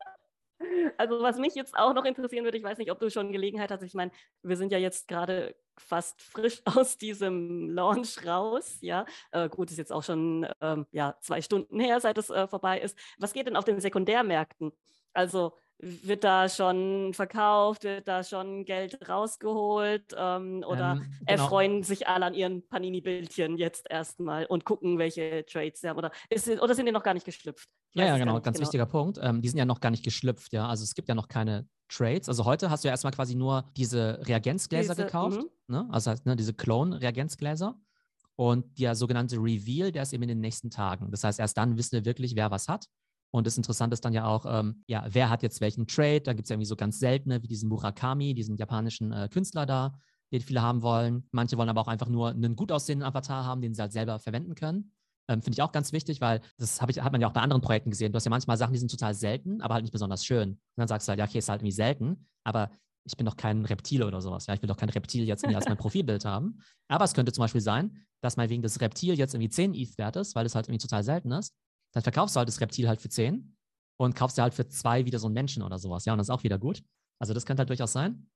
[0.97, 3.71] Also was mich jetzt auch noch interessieren würde, ich weiß nicht, ob du schon Gelegenheit
[3.71, 4.13] hast, ich meine,
[4.43, 9.05] wir sind ja jetzt gerade fast frisch aus diesem Launch raus, ja.
[9.33, 12.81] Äh, gut, ist jetzt auch schon ähm, ja, zwei Stunden her, seit es äh, vorbei
[12.81, 12.97] ist.
[13.19, 14.73] Was geht denn auf den Sekundärmärkten?
[15.13, 21.11] Also wird da schon verkauft, wird da schon Geld rausgeholt ähm, oder ähm, genau.
[21.27, 26.11] erfreuen sich alle an ihren Panini-Bildchen jetzt erstmal und gucken, welche Trades sie haben oder,
[26.31, 27.69] ist, oder sind die noch gar nicht geschlüpft?
[27.93, 28.67] Ja, ja, genau, ganz genau.
[28.67, 29.19] wichtiger Punkt.
[29.23, 30.67] Ähm, die sind ja noch gar nicht geschlüpft, ja.
[30.67, 32.29] Also es gibt ja noch keine Trades.
[32.29, 35.49] Also heute hast du ja erstmal quasi nur diese Reagenzgläser diese, gekauft, -hmm.
[35.69, 35.89] ne?
[35.91, 37.79] also ne, diese Clone-Reagenzgläser.
[38.37, 41.11] Und der sogenannte Reveal, der ist eben in den nächsten Tagen.
[41.13, 42.89] Das heißt, erst dann wissen wir wirklich, wer was hat.
[43.35, 46.21] Und das Interessante ist dann ja auch, ähm, ja, wer hat jetzt welchen Trade?
[46.21, 49.67] Da gibt es ja irgendwie so ganz seltene, wie diesen Murakami, diesen japanischen äh, Künstler
[49.67, 49.99] da,
[50.33, 51.27] den viele haben wollen.
[51.33, 54.21] Manche wollen aber auch einfach nur einen gut aussehenden Avatar haben, den sie halt selber
[54.21, 54.93] verwenden können.
[55.27, 57.61] Ähm, Finde ich auch ganz wichtig, weil das ich, hat man ja auch bei anderen
[57.61, 58.13] Projekten gesehen.
[58.13, 60.51] Du hast ja manchmal Sachen, die sind total selten, aber halt nicht besonders schön.
[60.51, 62.71] Und dann sagst du halt, ja, okay, ist halt irgendwie selten, aber
[63.03, 64.47] ich bin doch kein Reptil oder sowas.
[64.47, 66.61] Ja, ich will doch kein Reptil jetzt als mein Profilbild haben.
[66.87, 69.99] Aber es könnte zum Beispiel sein, dass mal wegen des Reptil jetzt irgendwie 10 ETH
[69.99, 71.53] wert ist, weil es halt irgendwie total selten ist
[71.95, 73.57] dann verkaufst du halt das Reptil halt für 10
[73.97, 76.05] und kaufst dir halt für zwei wieder so einen Menschen oder sowas.
[76.05, 76.83] Ja, und das ist auch wieder gut.
[77.19, 78.29] Also das könnte halt durchaus sein.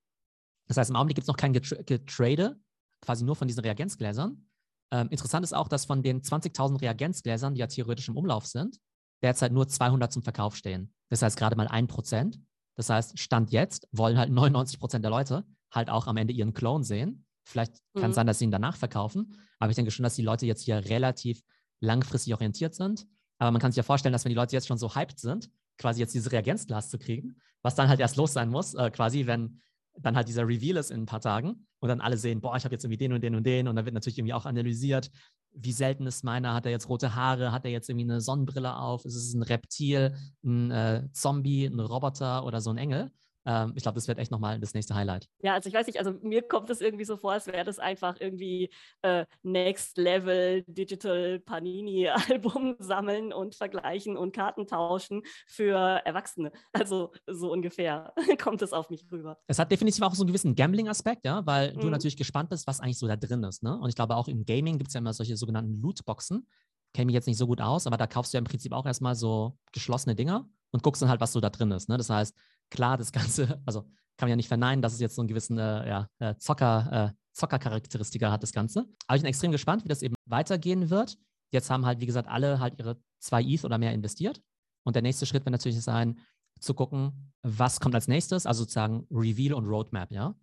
[0.69, 2.61] Das heißt, im Augenblick gibt es noch kein Getra Getrade,
[3.01, 4.49] quasi nur von diesen Reagenzgläsern.
[4.93, 8.79] Ähm, interessant ist auch, dass von den 20.000 Reagenzgläsern, die ja theoretisch im Umlauf sind,
[9.23, 10.95] derzeit nur 200 zum Verkauf stehen.
[11.11, 12.41] Das heißt gerade mal ein Prozent.
[12.77, 16.55] Das heißt, Stand jetzt wollen halt 99 Prozent der Leute halt auch am Ende ihren
[16.55, 17.27] Clone sehen.
[17.45, 18.15] Vielleicht kann es mhm.
[18.15, 19.37] sein, dass sie ihn danach verkaufen.
[19.59, 21.43] Aber ich denke schon, dass die Leute jetzt hier relativ
[21.81, 23.07] langfristig orientiert sind.
[23.39, 25.51] Aber man kann sich ja vorstellen, dass wenn die Leute jetzt schon so hyped sind,
[25.79, 29.27] quasi jetzt dieses Reagenzglas zu kriegen, was dann halt erst los sein muss, äh, quasi,
[29.27, 29.61] wenn
[29.97, 32.65] dann halt dieser Reveal ist in ein paar Tagen und dann alle sehen, boah, ich
[32.65, 35.11] habe jetzt irgendwie den und den und den und dann wird natürlich irgendwie auch analysiert,
[35.53, 38.77] wie selten ist meiner, hat er jetzt rote Haare, hat er jetzt irgendwie eine Sonnenbrille
[38.77, 43.11] auf, ist es ein Reptil, ein äh, Zombie, ein Roboter oder so ein Engel
[43.49, 45.27] ähm, ich glaube, das wird echt nochmal das nächste Highlight.
[45.41, 47.79] Ja, also ich weiß nicht, also mir kommt es irgendwie so vor, als wäre das
[47.79, 48.69] einfach irgendwie
[49.01, 56.53] äh, Next Level Digital Panini-Album sammeln und vergleichen und Karten tauschen für Erwachsene.
[56.75, 59.39] Also so ungefähr kommt es auf mich rüber.
[59.47, 61.81] Es hat definitiv auch so einen gewissen Gambling-Aspekt, ja, weil mhm.
[61.81, 63.63] du natürlich gespannt bist, was eigentlich so da drin ist.
[63.63, 63.79] Ne?
[63.79, 66.47] Und ich glaube, auch im Gaming gibt es ja immer solche sogenannten Lootboxen.
[66.93, 68.85] Kenne mich jetzt nicht so gut aus, aber da kaufst du ja im Prinzip auch
[68.85, 71.89] erstmal so geschlossene Dinger und guckst dann halt, was so da drin ist.
[71.89, 71.97] Ne?
[71.97, 72.35] Das heißt,
[72.71, 73.83] klar, das Ganze, also
[74.17, 77.13] kann man ja nicht verneinen, dass es jetzt so einen gewissen äh, ja, äh, Zocker,
[77.15, 78.87] äh, Zockercharakteristika hat, das Ganze.
[79.07, 81.17] Aber ich bin extrem gespannt, wie das eben weitergehen wird.
[81.53, 84.43] Jetzt haben halt, wie gesagt, alle halt ihre zwei ETH oder mehr investiert.
[84.85, 86.19] Und der nächste Schritt wird natürlich sein,
[86.61, 90.35] zu gucken, was kommt als nächstes, also sozusagen Reveal und Roadmap, ja.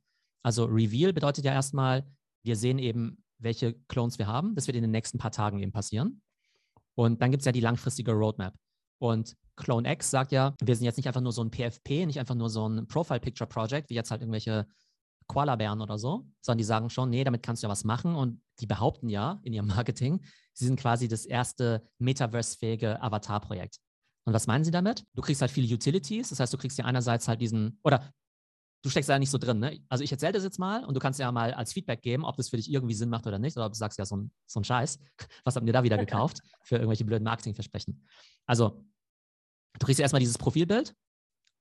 [0.44, 2.06] Also Reveal bedeutet ja erstmal,
[2.44, 4.56] wir sehen eben, welche Clones wir haben.
[4.56, 6.22] Das wird in den nächsten paar Tagen eben passieren.
[6.96, 8.54] Und dann gibt es ja die langfristige Roadmap.
[9.00, 12.20] Und Clone X sagt ja, wir sind jetzt nicht einfach nur so ein PFP, nicht
[12.20, 14.68] einfach nur so ein Profile Picture Project, wie jetzt halt irgendwelche
[15.28, 18.42] Koala-Bären oder so, sondern die sagen schon, nee, damit kannst du ja was machen und
[18.60, 23.80] die behaupten ja in ihrem Marketing, sie sind quasi das erste Metaverse-fähige Avatar-Projekt.
[24.26, 25.04] Und was meinen sie damit?
[25.14, 28.12] Du kriegst halt viele Utilities, das heißt, du kriegst ja einerseits halt diesen, oder
[28.86, 29.80] du steckst da nicht so drin, ne?
[29.90, 32.38] Also ich erzähle das jetzt mal und du kannst ja mal als Feedback geben, ob
[32.38, 34.32] das für dich irgendwie Sinn macht oder nicht, oder ob du sagst, ja, so ein,
[34.46, 35.00] so ein Scheiß,
[35.44, 38.08] was habt ihr da wieder gekauft für irgendwelche blöden Marketingversprechen?
[38.46, 38.86] Also
[39.80, 40.96] Du kriegst erstmal dieses Profilbild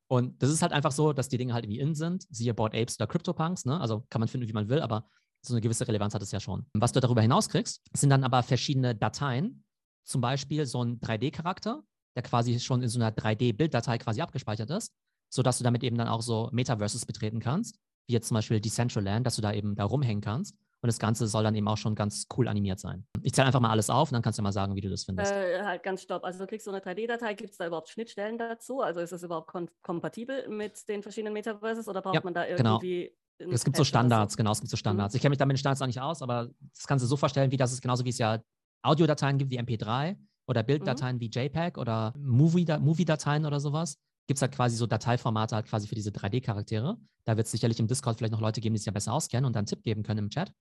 [0.08, 2.74] und das ist halt einfach so, dass die Dinge halt irgendwie in sind, siehe Board
[2.74, 3.80] Apes oder CryptoPunks, ne?
[3.80, 5.08] also kann man finden, wie man will, aber
[5.42, 6.66] so eine gewisse Relevanz hat es ja schon.
[6.74, 9.64] Was du darüber hinaus kriegst, sind dann aber verschiedene Dateien,
[10.04, 11.82] zum Beispiel so ein 3D-Charakter,
[12.14, 14.94] der quasi schon in so einer 3D-Bilddatei quasi abgespeichert ist,
[15.34, 19.26] sodass du damit eben dann auch so Metaverses betreten kannst, wie jetzt zum Beispiel Decentraland,
[19.26, 20.56] dass du da eben da rumhängen kannst.
[20.80, 23.06] Und das Ganze soll dann eben auch schon ganz cool animiert sein.
[23.22, 25.04] Ich zähle einfach mal alles auf und dann kannst du mal sagen, wie du das
[25.04, 25.32] findest.
[25.32, 26.24] Äh, halt ganz stopp.
[26.24, 27.32] Also du kriegst so eine 3D-Datei.
[27.32, 28.82] Gibt es da überhaupt Schnittstellen dazu?
[28.82, 29.50] Also ist es überhaupt
[29.82, 32.74] kompatibel mit den verschiedenen Metaverses oder braucht ja, man da genau.
[32.74, 33.54] irgendwie genau.
[33.54, 35.14] Es gibt so Standards, genau, es gibt so Standards.
[35.14, 35.16] Mhm.
[35.16, 37.50] Ich kenne mich damit mit Standards auch nicht aus, aber das kannst du so vorstellen,
[37.50, 38.40] wie das ist genauso wie es ja
[38.82, 41.20] Audiodateien gibt wie MP3 oder Bilddateien mhm.
[41.20, 45.94] wie JPEG oder Movie-Dateien oder sowas gibt es halt quasi so Dateiformate halt quasi für
[45.94, 46.96] diese 3D-Charaktere.
[47.24, 49.44] Da wird es sicherlich im Discord vielleicht noch Leute geben, die sich ja besser auskennen
[49.44, 50.52] und dann einen Tipp geben können im Chat.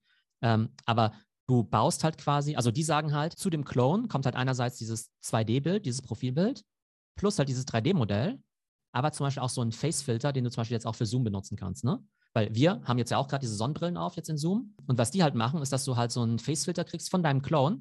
[0.42, 1.12] Ähm, aber
[1.46, 5.10] du baust halt quasi, also die sagen halt, zu dem Clone kommt halt einerseits dieses
[5.22, 6.62] 2D-Bild, dieses Profilbild,
[7.16, 8.38] plus halt dieses 3D-Modell,
[8.92, 11.24] aber zum Beispiel auch so ein Face-Filter, den du zum Beispiel jetzt auch für Zoom
[11.24, 12.02] benutzen kannst, ne?
[12.32, 14.74] Weil wir haben jetzt ja auch gerade diese Sonnenbrillen auf jetzt in Zoom.
[14.86, 17.42] Und was die halt machen, ist, dass du halt so einen Face-Filter kriegst von deinem
[17.42, 17.80] Clone,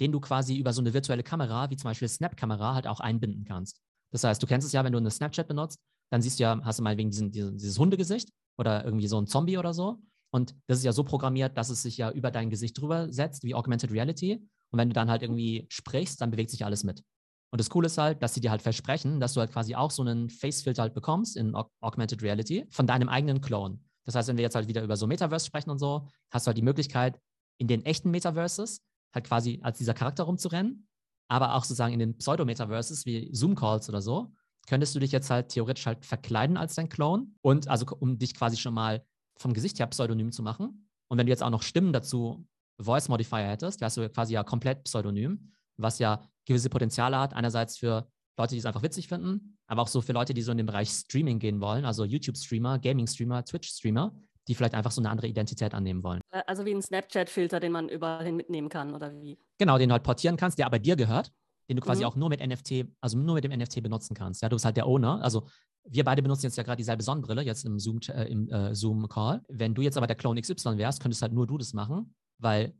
[0.00, 3.44] den du quasi über so eine virtuelle Kamera, wie zum Beispiel Snap-Kamera, halt auch einbinden
[3.44, 3.82] kannst.
[4.12, 5.78] Das heißt, du kennst es ja, wenn du eine Snapchat benutzt,
[6.10, 9.20] dann siehst du ja, hast du mal wegen diesen, diesen, dieses Hundegesicht oder irgendwie so
[9.20, 9.98] ein Zombie oder so.
[10.30, 13.44] Und das ist ja so programmiert, dass es sich ja über dein Gesicht drüber setzt,
[13.44, 14.34] wie Augmented Reality.
[14.70, 17.02] Und wenn du dann halt irgendwie sprichst, dann bewegt sich alles mit.
[17.50, 19.90] Und das Coole ist halt, dass sie dir halt versprechen, dass du halt quasi auch
[19.90, 23.78] so einen Face-Filter halt bekommst in Augmented Reality von deinem eigenen Clone.
[24.06, 26.48] Das heißt, wenn wir jetzt halt wieder über so Metaverse sprechen und so, hast du
[26.48, 27.20] halt die Möglichkeit,
[27.58, 28.80] in den echten Metaverses
[29.14, 30.88] halt quasi als dieser Charakter rumzurennen,
[31.32, 34.34] aber auch sozusagen in den Pseudo-Metaverses wie Zoom-Calls oder so,
[34.66, 38.34] könntest du dich jetzt halt theoretisch halt verkleiden als dein Clone und also um dich
[38.34, 39.02] quasi schon mal
[39.38, 40.86] vom Gesicht her pseudonym zu machen.
[41.08, 42.46] Und wenn du jetzt auch noch Stimmen dazu,
[42.78, 47.32] Voice Modifier hättest, wärst du quasi ja komplett pseudonym, was ja gewisse Potenziale hat.
[47.32, 50.52] Einerseits für Leute, die es einfach witzig finden, aber auch so für Leute, die so
[50.52, 54.14] in den Bereich Streaming gehen wollen, also YouTube-Streamer, Gaming-Streamer, Twitch-Streamer,
[54.48, 56.20] die vielleicht einfach so eine andere Identität annehmen wollen.
[56.30, 59.38] Äh, also wie ein Snapchat-Filter, den man überall hin mitnehmen kann, oder wie?
[59.58, 61.32] Genau, den du halt portieren kannst, der aber dir gehört,
[61.68, 62.08] den du quasi mhm.
[62.08, 64.42] auch nur mit NFT, also nur mit dem NFT benutzen kannst.
[64.42, 65.22] Ja, du bist halt der Owner.
[65.22, 65.46] Also
[65.84, 68.26] wir beide benutzen jetzt ja gerade dieselbe Sonnenbrille, jetzt im Zoom-Call.
[68.26, 69.08] Äh, im, äh, Zoom
[69.48, 72.74] Wenn du jetzt aber der Clone XY wärst, könntest halt nur du das machen, weil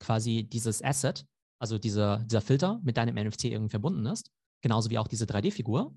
[0.00, 1.26] quasi dieses Asset,
[1.60, 5.94] also dieser, dieser Filter mit deinem NFT irgendwie verbunden ist, genauso wie auch diese 3D-Figur.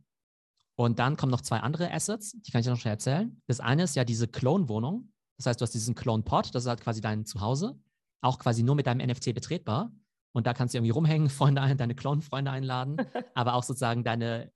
[0.76, 3.42] Und dann kommen noch zwei andere Assets, die kann ich dir noch schnell erzählen.
[3.48, 5.11] Das eine ist ja diese Clone-Wohnung.
[5.44, 7.80] Das heißt, du hast diesen Clone-Pod, das ist halt quasi dein Zuhause,
[8.22, 9.92] auch quasi nur mit deinem NFT betretbar.
[10.34, 12.98] Und da kannst du irgendwie rumhängen, Freunde ein, deine Clone-Freunde einladen,
[13.36, 14.52] aber auch sozusagen deine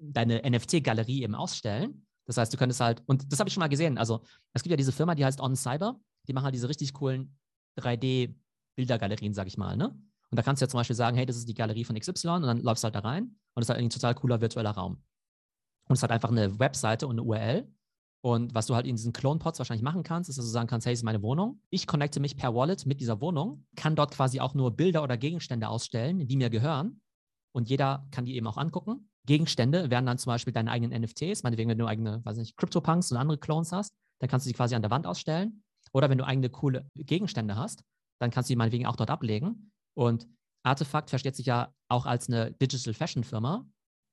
[0.00, 2.06] deine NFT-Galerie eben ausstellen.
[2.26, 4.70] Das heißt, du könntest halt, und das habe ich schon mal gesehen, also es gibt
[4.70, 7.36] ja diese Firma, die heißt On Cyber, die machen halt diese richtig coolen
[7.78, 9.88] 3D-Bildergalerien, sag ich mal, ne?
[10.30, 12.28] Und da kannst du ja zum Beispiel sagen, hey, das ist die Galerie von XY
[12.28, 14.70] und dann läufst du halt da rein und das ist halt ein total cooler virtueller
[14.70, 15.02] Raum.
[15.88, 17.68] Und es hat einfach eine Webseite und eine URL.
[18.22, 20.86] Und was du halt in diesen Clone-Pods wahrscheinlich machen kannst, ist, dass du sagen kannst,
[20.86, 21.62] hey, das ist meine Wohnung.
[21.70, 25.16] Ich connecte mich per Wallet mit dieser Wohnung, kann dort quasi auch nur Bilder oder
[25.16, 27.00] Gegenstände ausstellen, die mir gehören.
[27.52, 29.10] Und jeder kann die eben auch angucken.
[29.26, 33.10] Gegenstände werden dann zum Beispiel deine eigenen NFTs, meinetwegen, wenn du eigene, weiß nicht, CryptoPunks
[33.10, 35.62] und andere Clones hast, dann kannst du die quasi an der Wand ausstellen.
[35.92, 37.82] Oder wenn du eigene coole Gegenstände hast,
[38.20, 39.72] dann kannst du die meinetwegen auch dort ablegen.
[39.96, 40.28] Und
[40.62, 43.66] Artefakt versteht sich ja auch als eine Digital Fashion Firma,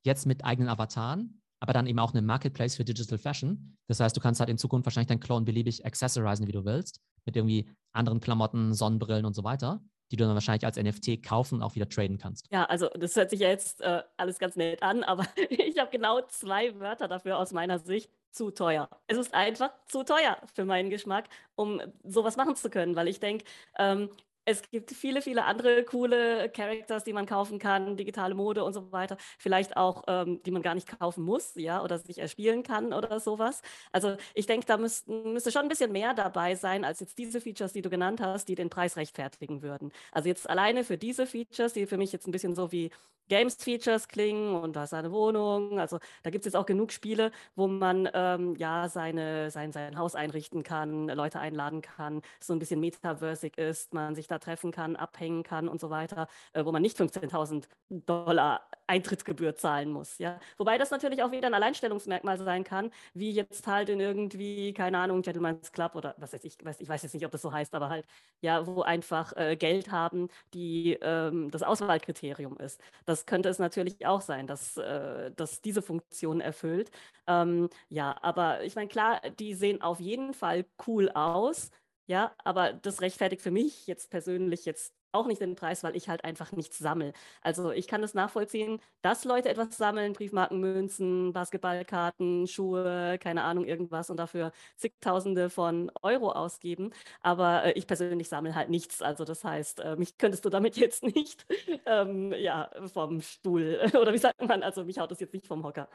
[0.06, 3.78] jetzt mit eigenen Avataren, aber dann eben auch eine Marketplace für Digital Fashion.
[3.88, 7.02] Das heißt, du kannst halt in Zukunft wahrscheinlich deinen Clone beliebig accessorisieren, wie du willst,
[7.26, 11.56] mit irgendwie anderen Klamotten, Sonnenbrillen und so weiter die du dann wahrscheinlich als NFT kaufen
[11.56, 12.48] und auch wieder traden kannst.
[12.52, 15.91] Ja, also das hört sich ja jetzt äh, alles ganz nett an, aber ich habe
[15.91, 18.10] genau zwei Wörter dafür aus meiner Sicht.
[18.30, 18.88] Zu teuer.
[19.08, 23.20] Es ist einfach zu teuer für meinen Geschmack, um sowas machen zu können, weil ich
[23.20, 23.46] denke,
[23.80, 24.10] ähm,
[24.48, 28.92] es gibt viele, viele andere coole Characters, die man kaufen kann, digitale Mode und so
[28.94, 29.18] weiter.
[29.38, 33.20] Vielleicht auch, ähm, die man gar nicht kaufen muss, ja, oder sich erspielen kann oder
[33.20, 33.62] sowas.
[33.92, 37.42] Also ich denke, da müssten, müsste schon ein bisschen mehr dabei sein, als jetzt diese
[37.42, 39.92] Features, die du genannt hast, die den Preis rechtfertigen würden.
[40.14, 42.92] Also jetzt alleine für diese Features, die für mich jetzt ein bisschen so wie
[43.30, 45.80] Games-Features klingen und da ist eine Wohnung.
[45.80, 49.98] Also da gibt es jetzt auch genug Spiele, wo man ähm, ja seine, sein, sein
[49.98, 54.72] Haus einrichten kann, Leute einladen kann, so ein bisschen metaversig ist, man sich da treffen
[54.72, 60.18] kann, abhängen kann und so weiter, äh, wo man nicht 15.000 Dollar Eintrittsgebühr zahlen muss.
[60.18, 60.40] Ja?
[60.58, 64.98] Wobei das natürlich auch wieder ein Alleinstellungsmerkmal sein kann, wie jetzt halt in irgendwie, keine
[65.00, 67.52] Ahnung, Gentleman's Club oder was weiß ich, weiß, ich weiß jetzt nicht, ob das so
[67.52, 68.06] heißt, aber halt,
[68.42, 72.82] ja, wo einfach äh, Geld haben, die ähm, das Auswahlkriterium ist.
[73.06, 76.91] Das könnte es natürlich auch sein, dass, äh, dass diese Funktion erfüllt.
[77.27, 81.71] Ähm, ja, aber ich meine, klar, die sehen auf jeden Fall cool aus.
[82.10, 86.10] Ja, aber das rechtfertigt für mich jetzt persönlich jetzt auch nicht den Preis, weil ich
[86.10, 87.13] halt einfach nichts sammle.
[87.41, 93.65] Also ich kann das nachvollziehen, dass Leute etwas sammeln, Briefmarken, Münzen, Basketballkarten, Schuhe, keine Ahnung,
[93.65, 96.91] irgendwas und dafür zigtausende von Euro ausgeben.
[97.22, 99.02] Aber äh, ich persönlich sammle halt nichts.
[99.02, 101.46] Also das heißt, äh, mich könntest du damit jetzt nicht
[101.86, 105.63] ähm, ja, vom Stuhl oder wie sagt man, also mich haut das jetzt nicht vom
[105.63, 105.88] Hocker.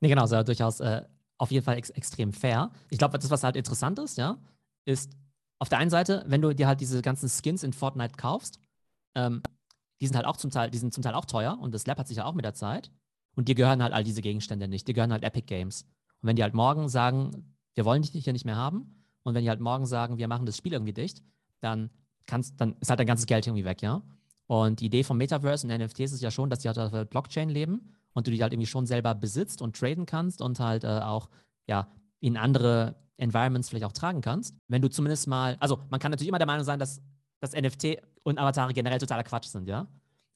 [0.00, 1.02] Nee, genau, so durchaus äh,
[1.38, 2.70] auf jeden Fall ex extrem fair.
[2.90, 4.38] Ich glaube, das, was halt interessant ist, ja,
[4.84, 5.12] ist,
[5.58, 8.58] auf der einen Seite, wenn du dir halt diese ganzen Skins in Fortnite kaufst,
[9.14, 9.42] ähm,
[10.00, 12.08] die sind halt auch zum Teil, die sind zum Teil auch teuer und das läppert
[12.08, 12.90] sich ja auch mit der Zeit.
[13.34, 14.88] Und dir gehören halt all diese Gegenstände nicht.
[14.88, 15.82] Dir gehören halt Epic Games.
[16.22, 19.42] Und wenn die halt morgen sagen, wir wollen dich hier nicht mehr haben, und wenn
[19.42, 21.20] die halt morgen sagen, wir machen das Spiel irgendwie dicht,
[21.60, 21.90] dann
[22.26, 24.02] kannst, dann ist halt dein ganzes Geld irgendwie weg, ja.
[24.46, 27.04] Und die Idee vom Metaverse und NFTs ist ja schon, dass die halt auf der
[27.04, 30.84] Blockchain leben und du die halt irgendwie schon selber besitzt und traden kannst und halt
[30.84, 31.28] äh, auch
[31.66, 31.88] ja
[32.20, 34.54] in andere Environments vielleicht auch tragen kannst.
[34.68, 37.00] Wenn du zumindest mal, also man kann natürlich immer der Meinung sein, dass
[37.40, 39.86] das NFT und Avatare generell totaler Quatsch sind, ja.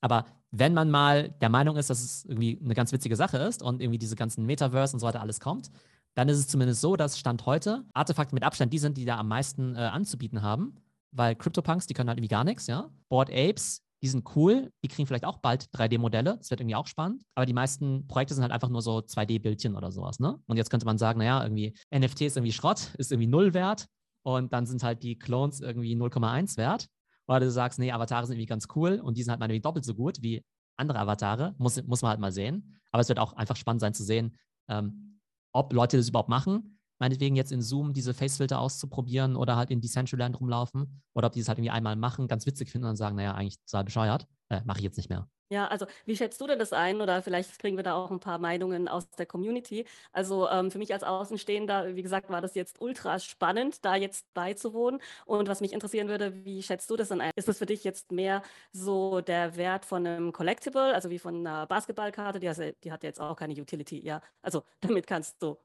[0.01, 3.63] Aber wenn man mal der Meinung ist, dass es irgendwie eine ganz witzige Sache ist
[3.63, 5.71] und irgendwie diese ganzen Metaverse und so weiter alles kommt,
[6.15, 9.19] dann ist es zumindest so, dass Stand heute Artefakte mit Abstand die sind, die da
[9.19, 10.77] am meisten äh, anzubieten haben.
[11.13, 12.89] Weil CryptoPunks, die können halt irgendwie gar nichts, ja.
[13.09, 16.87] Board Apes, die sind cool, die kriegen vielleicht auch bald 3D-Modelle, das wird irgendwie auch
[16.87, 20.39] spannend, aber die meisten Projekte sind halt einfach nur so 2D-Bildchen oder sowas, ne?
[20.47, 23.87] Und jetzt könnte man sagen, naja, irgendwie NFT ist irgendwie Schrott, ist irgendwie null wert
[24.23, 26.87] und dann sind halt die Clones irgendwie 0,1 wert.
[27.27, 29.85] Oder du sagst, nee, Avatare sind irgendwie ganz cool und die sind halt meinetwegen doppelt
[29.85, 30.43] so gut wie
[30.77, 32.81] andere Avatare, muss, muss man halt mal sehen.
[32.91, 34.37] Aber es wird auch einfach spannend sein zu sehen,
[34.69, 35.21] ähm,
[35.53, 39.81] ob Leute das überhaupt machen meinetwegen jetzt in Zoom diese Facefilter auszuprobieren oder halt in
[39.81, 43.17] Decentraland rumlaufen oder ob die es halt irgendwie einmal machen, ganz witzig finden und sagen,
[43.17, 45.29] naja, eigentlich total bescheuert, äh, mache ich jetzt nicht mehr.
[45.53, 47.01] Ja, also wie schätzt du denn das ein?
[47.01, 49.85] Oder vielleicht kriegen wir da auch ein paar Meinungen aus der Community.
[50.13, 54.33] Also ähm, für mich als Außenstehender, wie gesagt, war das jetzt ultra spannend, da jetzt
[54.33, 55.01] beizuwohnen.
[55.27, 57.33] Und was mich interessieren würde, wie schätzt du das denn ein?
[57.35, 61.45] Ist das für dich jetzt mehr so der Wert von einem Collectible, also wie von
[61.45, 62.39] einer Basketballkarte?
[62.39, 64.21] Die, hast, die hat jetzt auch keine Utility, ja.
[64.43, 65.57] Also damit kannst du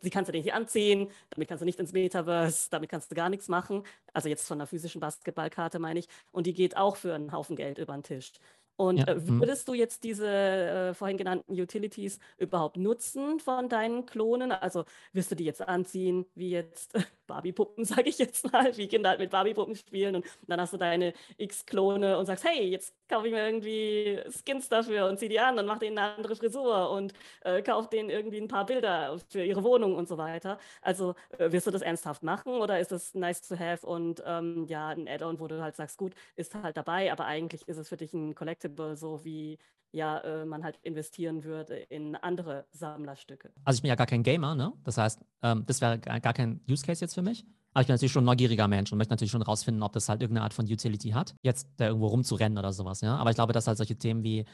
[0.00, 3.28] sie kannst du nicht anziehen, damit kannst du nicht ins Metaverse, damit kannst du gar
[3.28, 3.84] nichts machen.
[4.12, 6.08] Also jetzt von einer physischen Basketballkarte meine ich.
[6.32, 8.32] Und die geht auch für einen Haufen Geld über den Tisch.
[8.80, 9.08] Und ja.
[9.08, 9.40] äh, mhm.
[9.40, 14.52] würdest du jetzt diese äh, vorhin genannten Utilities überhaupt nutzen von deinen Klonen?
[14.52, 16.94] Also wirst du die jetzt anziehen, wie jetzt
[17.26, 20.78] Barbie-Puppen, sage ich jetzt mal, wie Kinder halt mit Barbie-Puppen spielen und dann hast du
[20.78, 25.38] deine X-Klone und sagst, hey, jetzt kaufe ich mir irgendwie Skins dafür und zieh die
[25.38, 27.12] an und mach denen eine andere Frisur und
[27.42, 30.58] äh, kauf denen irgendwie ein paar Bilder für ihre Wohnung und so weiter.
[30.80, 34.64] Also äh, wirst du das ernsthaft machen oder ist das nice to have und ähm,
[34.66, 37.88] ja, ein Add-on, wo du halt sagst, gut, ist halt dabei, aber eigentlich ist es
[37.90, 39.58] für dich ein Collectible, so wie
[39.92, 43.52] ja, äh, man halt investieren würde in andere Sammlerstücke.
[43.64, 44.72] Also ich bin ja gar kein Gamer, ne?
[44.84, 47.44] Das heißt, ähm, das wäre gar kein Use Case jetzt für mich.
[47.72, 50.08] Aber ich bin natürlich schon ein neugieriger Mensch und möchte natürlich schon rausfinden, ob das
[50.08, 53.16] halt irgendeine Art von Utility hat, jetzt da irgendwo rumzurennen oder sowas, ja.
[53.16, 54.44] Aber ich glaube, dass halt solche Themen wie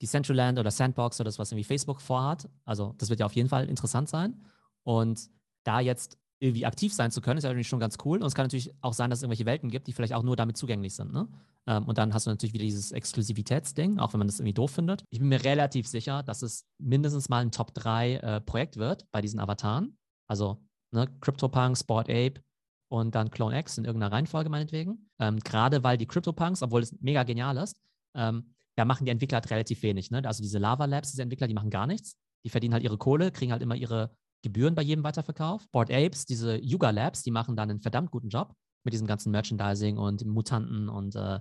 [0.00, 3.48] Decentraland oder Sandbox oder das, was irgendwie Facebook vorhat, also das wird ja auf jeden
[3.48, 4.44] Fall interessant sein.
[4.82, 5.30] Und
[5.64, 8.18] da jetzt irgendwie aktiv sein zu können, ist ja natürlich schon ganz cool.
[8.18, 10.36] Und es kann natürlich auch sein, dass es irgendwelche Welten gibt, die vielleicht auch nur
[10.36, 11.12] damit zugänglich sind.
[11.12, 11.28] Ne?
[11.66, 14.72] Ähm, und dann hast du natürlich wieder dieses Exklusivitätsding, auch wenn man das irgendwie doof
[14.72, 15.04] findet.
[15.10, 19.06] Ich bin mir relativ sicher, dass es mindestens mal ein Top 3 äh, Projekt wird
[19.12, 19.96] bei diesen Avataren.
[20.28, 22.42] Also ne, CryptoPunk, Sport Ape
[22.90, 25.10] und dann Clone X in irgendeiner Reihenfolge meinetwegen.
[25.18, 27.80] Ähm, Gerade weil die CryptoPunks, obwohl es mega genial ist,
[28.14, 30.10] ähm, ja, machen die Entwickler halt relativ wenig.
[30.10, 30.22] Ne?
[30.24, 32.16] Also diese Lava Labs, diese Entwickler, die machen gar nichts.
[32.44, 35.66] Die verdienen halt ihre Kohle, kriegen halt immer ihre Gebühren bei jedem Weiterverkauf.
[35.72, 38.54] Board Apes, diese Yuga Labs, die machen dann einen verdammt guten Job
[38.84, 41.40] mit diesem ganzen Merchandising und Mutanten und äh,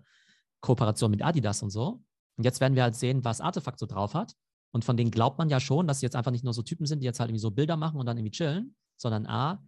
[0.61, 2.01] Kooperation mit Adidas und so.
[2.37, 4.33] Und jetzt werden wir halt sehen, was Artefakt so drauf hat.
[4.71, 6.85] Und von denen glaubt man ja schon, dass sie jetzt einfach nicht nur so Typen
[6.85, 9.61] sind, die jetzt halt irgendwie so Bilder machen und dann irgendwie chillen, sondern A,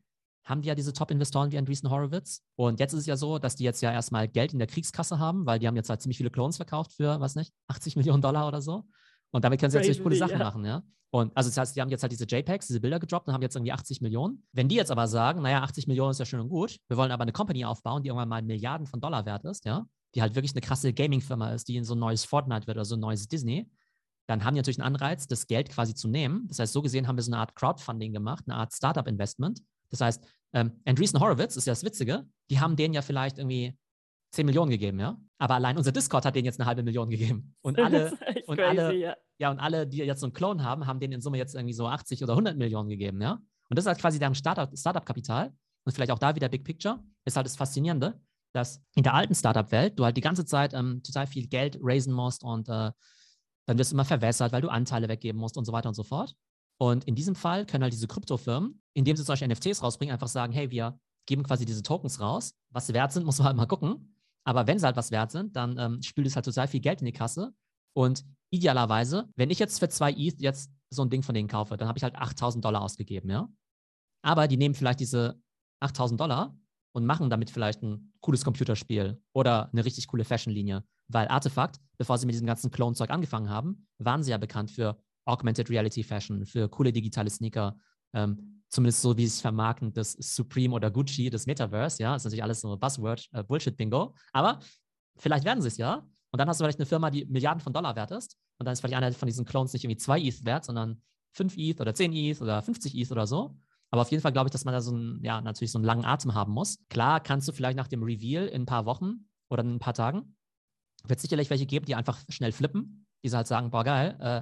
[0.46, 2.42] haben die ja diese Top-Investoren wie Andreessen Horowitz.
[2.56, 5.20] Und jetzt ist es ja so, dass die jetzt ja erstmal Geld in der Kriegskasse
[5.20, 8.22] haben, weil die haben jetzt halt ziemlich viele Clones verkauft für, was nicht, 80 Millionen
[8.22, 8.86] Dollar oder so.
[9.36, 10.46] Und damit können sie natürlich coole Sachen ja.
[10.46, 10.82] machen, ja.
[11.12, 13.42] Und also das heißt, die haben jetzt halt diese JPEGs, diese Bilder gedroppt und haben
[13.42, 14.48] jetzt irgendwie 80 Millionen.
[14.54, 17.12] Wenn die jetzt aber sagen, naja, 80 Millionen ist ja schön und gut, wir wollen
[17.12, 20.36] aber eine Company aufbauen, die irgendwann mal Milliarden von Dollar wert ist, ja, die halt
[20.36, 23.02] wirklich eine krasse Gaming-Firma ist, die in so ein neues Fortnite wird oder so ein
[23.02, 23.70] neues Disney,
[24.26, 26.48] dann haben die natürlich einen Anreiz, das Geld quasi zu nehmen.
[26.48, 29.62] Das heißt, so gesehen haben wir so eine Art Crowdfunding gemacht, eine Art Startup-Investment.
[29.90, 33.78] Das heißt, ähm, Andreesen Horowitz ist ja das Witzige, die haben denen ja vielleicht irgendwie
[34.32, 35.18] 10 Millionen gegeben, ja.
[35.38, 37.56] Aber allein unser Discord hat denen jetzt eine halbe Million gegeben.
[37.62, 38.12] Und alle,
[38.48, 39.16] und crazy, alle, ja.
[39.40, 39.52] Ja.
[39.52, 41.88] und alle, die jetzt so einen Clone haben, haben denen in Summe jetzt irgendwie so
[41.88, 43.34] 80 oder 100 Millionen gegeben, ja.
[43.70, 45.54] Und das ist halt quasi deren Startup-Kapital.
[45.86, 48.20] und vielleicht auch da wieder Big Picture, ist halt das Faszinierende,
[48.54, 52.14] dass in der alten Startup-Welt du halt die ganze Zeit ähm, total viel Geld raisen
[52.14, 52.92] musst und äh,
[53.66, 56.04] dann wirst du immer verwässert, weil du Anteile weggeben musst und so weiter und so
[56.04, 56.36] fort.
[56.78, 60.28] Und in diesem Fall können halt diese Kryptofirmen, indem sie zum Beispiel NFTs rausbringen, einfach
[60.28, 62.54] sagen, hey, wir geben quasi diese Tokens raus.
[62.70, 64.16] Was sie wert sind, muss man halt mal gucken.
[64.44, 67.02] Aber wenn sie halt was wert sind, dann ähm, spült es halt total viel Geld
[67.02, 67.54] in die Kasse.
[67.94, 68.24] Und
[68.56, 71.88] idealerweise, wenn ich jetzt für zwei ETH jetzt so ein Ding von denen kaufe, dann
[71.88, 73.50] habe ich halt 8000 Dollar ausgegeben, ja.
[74.22, 75.40] Aber die nehmen vielleicht diese
[75.82, 76.58] 8000 Dollar
[76.94, 80.84] und machen damit vielleicht ein cooles Computerspiel oder eine richtig coole Fashionlinie.
[81.08, 84.98] Weil Artefakt, bevor sie mit diesem ganzen Clone-Zeug angefangen haben, waren sie ja bekannt für
[85.26, 87.78] Augmented Reality Fashion, für coole digitale Sneaker,
[88.14, 92.26] ähm, zumindest so wie es vermarkten, das Supreme oder Gucci, das Metaverse, ja, das ist
[92.26, 94.60] natürlich alles so Buzzword, äh, Bullshit-Bingo, aber
[95.18, 96.08] vielleicht werden sie es ja.
[96.36, 98.36] Und dann hast du vielleicht eine Firma, die Milliarden von Dollar wert ist.
[98.58, 101.56] Und dann ist vielleicht einer von diesen Clones nicht irgendwie zwei ETH wert, sondern 5
[101.56, 103.58] ETH oder 10 ETH oder 50 ETH oder so.
[103.90, 105.86] Aber auf jeden Fall glaube ich, dass man da so einen, ja, natürlich so einen
[105.86, 106.80] langen Atem haben muss.
[106.90, 109.94] Klar kannst du vielleicht nach dem Reveal in ein paar Wochen oder in ein paar
[109.94, 110.36] Tagen,
[111.06, 114.42] wird sicherlich welche geben, die einfach schnell flippen, die halt sagen, boah, geil, äh,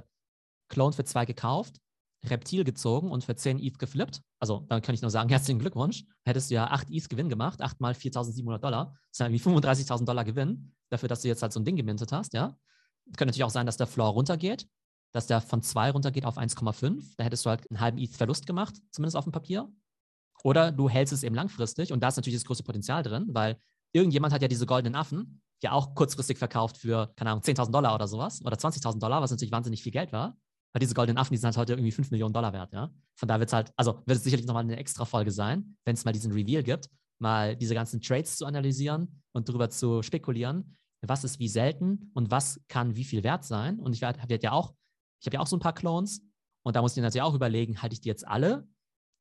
[0.68, 1.76] Clone für zwei gekauft,
[2.24, 4.20] Reptil gezogen und für 10 ETH geflippt.
[4.40, 6.04] Also dann kann ich nur sagen, herzlichen Glückwunsch.
[6.24, 8.96] Hättest du ja 8 ETH Gewinn gemacht, 8 mal 4.700 Dollar.
[9.10, 11.76] Das ist ja wie 35.000 Dollar Gewinn dafür, dass du jetzt halt so ein Ding
[11.76, 12.56] gemintet hast, ja.
[13.06, 14.66] Könnte natürlich auch sein, dass der Floor runtergeht,
[15.12, 17.14] dass der von 2 runtergeht auf 1,5.
[17.16, 19.70] Da hättest du halt einen halben ETH Verlust gemacht, zumindest auf dem Papier.
[20.42, 23.58] Oder du hältst es eben langfristig und da ist natürlich das große Potenzial drin, weil
[23.92, 27.94] irgendjemand hat ja diese goldenen Affen ja auch kurzfristig verkauft für, keine Ahnung, 10.000 Dollar
[27.94, 30.36] oder sowas oder 20.000 Dollar, was natürlich wahnsinnig viel Geld war.
[30.72, 32.90] Weil diese goldenen Affen, die sind halt heute irgendwie 5 Millionen Dollar wert, ja.
[33.14, 35.94] Von da wird es halt, also wird es sicherlich nochmal eine extra Folge sein, wenn
[35.94, 40.76] es mal diesen Reveal gibt, mal diese ganzen Trades zu analysieren und darüber zu spekulieren,
[41.08, 43.78] was ist wie selten und was kann wie viel wert sein.
[43.80, 44.74] Und ich werde werd ja auch,
[45.20, 46.22] ich habe ja auch so ein paar Clones
[46.62, 48.68] und da muss ich natürlich auch überlegen, halte ich die jetzt alle?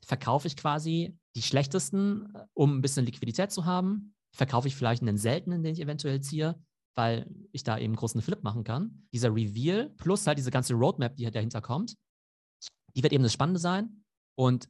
[0.06, 4.16] Verkaufe ich quasi die schlechtesten, um ein bisschen Liquidität zu haben?
[4.36, 6.60] Verkaufe ich vielleicht einen seltenen, den ich eventuell ziehe?
[6.96, 9.08] weil ich da eben großen Flip machen kann.
[9.12, 11.96] Dieser Reveal plus halt diese ganze Roadmap, die dahinter kommt,
[12.96, 14.04] die wird eben das Spannende sein.
[14.36, 14.70] Und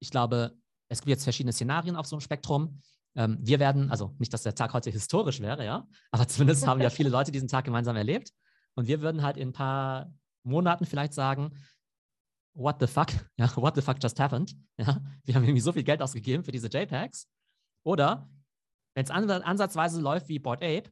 [0.00, 0.56] ich glaube,
[0.90, 2.80] es gibt jetzt verschiedene Szenarien auf so einem Spektrum.
[3.18, 6.80] Ähm, wir werden, also nicht, dass der Tag heute historisch wäre, ja, aber zumindest haben
[6.80, 8.32] ja viele Leute diesen Tag gemeinsam erlebt.
[8.76, 11.50] Und wir würden halt in ein paar Monaten vielleicht sagen,
[12.54, 15.82] what the fuck, ja, what the fuck just happened, ja, wir haben irgendwie so viel
[15.82, 17.28] Geld ausgegeben für diese JPEGs.
[17.84, 18.30] Oder
[18.94, 20.90] wenn es ansatzweise läuft wie Board Ape,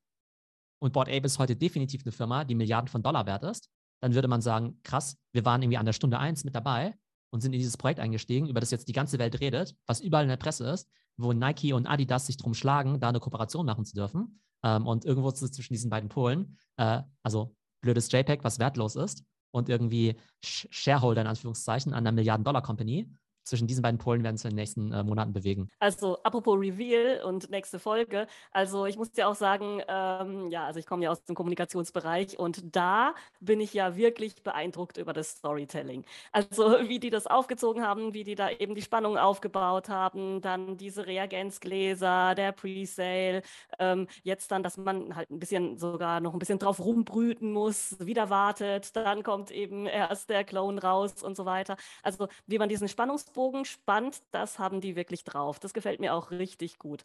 [0.82, 3.70] und Board Ape ist heute definitiv eine Firma, die Milliarden von Dollar wert ist,
[4.02, 6.94] dann würde man sagen, krass, wir waren irgendwie an der Stunde eins mit dabei
[7.36, 10.24] und sind in dieses Projekt eingestiegen, über das jetzt die ganze Welt redet, was überall
[10.24, 13.84] in der Presse ist, wo Nike und Adidas sich drum schlagen, da eine Kooperation machen
[13.84, 14.40] zu dürfen.
[14.64, 19.68] Ähm, und irgendwo zwischen diesen beiden Polen, äh, also blödes JPEG, was wertlos ist, und
[19.68, 23.12] irgendwie Shareholder in Anführungszeichen an einer Milliarden-Dollar-Company,
[23.46, 25.70] zwischen diesen beiden Polen werden wir in den nächsten äh, Monaten bewegen.
[25.78, 28.26] Also apropos Reveal und nächste Folge.
[28.50, 32.38] Also ich muss dir auch sagen, ähm, ja, also ich komme ja aus dem Kommunikationsbereich
[32.38, 36.04] und da bin ich ja wirklich beeindruckt über das Storytelling.
[36.32, 40.76] Also wie die das aufgezogen haben, wie die da eben die Spannung aufgebaut haben, dann
[40.76, 43.42] diese Reagenzgläser, der Presale,
[43.78, 47.96] ähm, jetzt dann, dass man halt ein bisschen sogar noch ein bisschen drauf rumbrüten muss,
[48.00, 51.76] wieder wartet, dann kommt eben erst der Clone raus und so weiter.
[52.02, 55.58] Also wie man diesen Spannungs Spannungsbogen spannt, das haben die wirklich drauf.
[55.60, 57.04] Das gefällt mir auch richtig gut.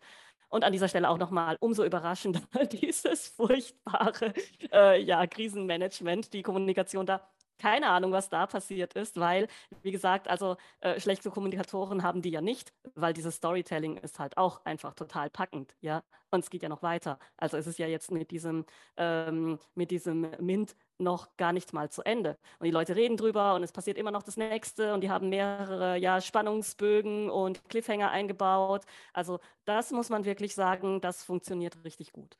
[0.49, 4.33] Und an dieser Stelle auch nochmal umso überraschender dieses furchtbare
[4.71, 7.27] äh, ja, Krisenmanagement, die Kommunikation da
[7.59, 9.47] keine Ahnung, was da passiert ist, weil,
[9.83, 14.35] wie gesagt, also äh, schlechte Kommunikatoren haben die ja nicht, weil dieses Storytelling ist halt
[14.35, 16.01] auch einfach total packend, ja.
[16.31, 17.19] Und es geht ja noch weiter.
[17.37, 18.65] Also es ist ja jetzt mit diesem,
[18.97, 22.37] ähm, mit diesem Mint noch gar nicht mal zu Ende.
[22.59, 25.29] Und die Leute reden drüber und es passiert immer noch das Nächste und die haben
[25.29, 28.83] mehrere ja, Spannungsbögen und Cliffhanger eingebaut.
[29.13, 32.37] Also das muss man wirklich sagen, das funktioniert richtig gut.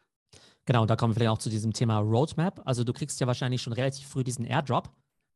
[0.66, 2.62] Genau, und da kommen wir vielleicht auch zu diesem Thema Roadmap.
[2.66, 4.90] Also du kriegst ja wahrscheinlich schon relativ früh diesen Airdrop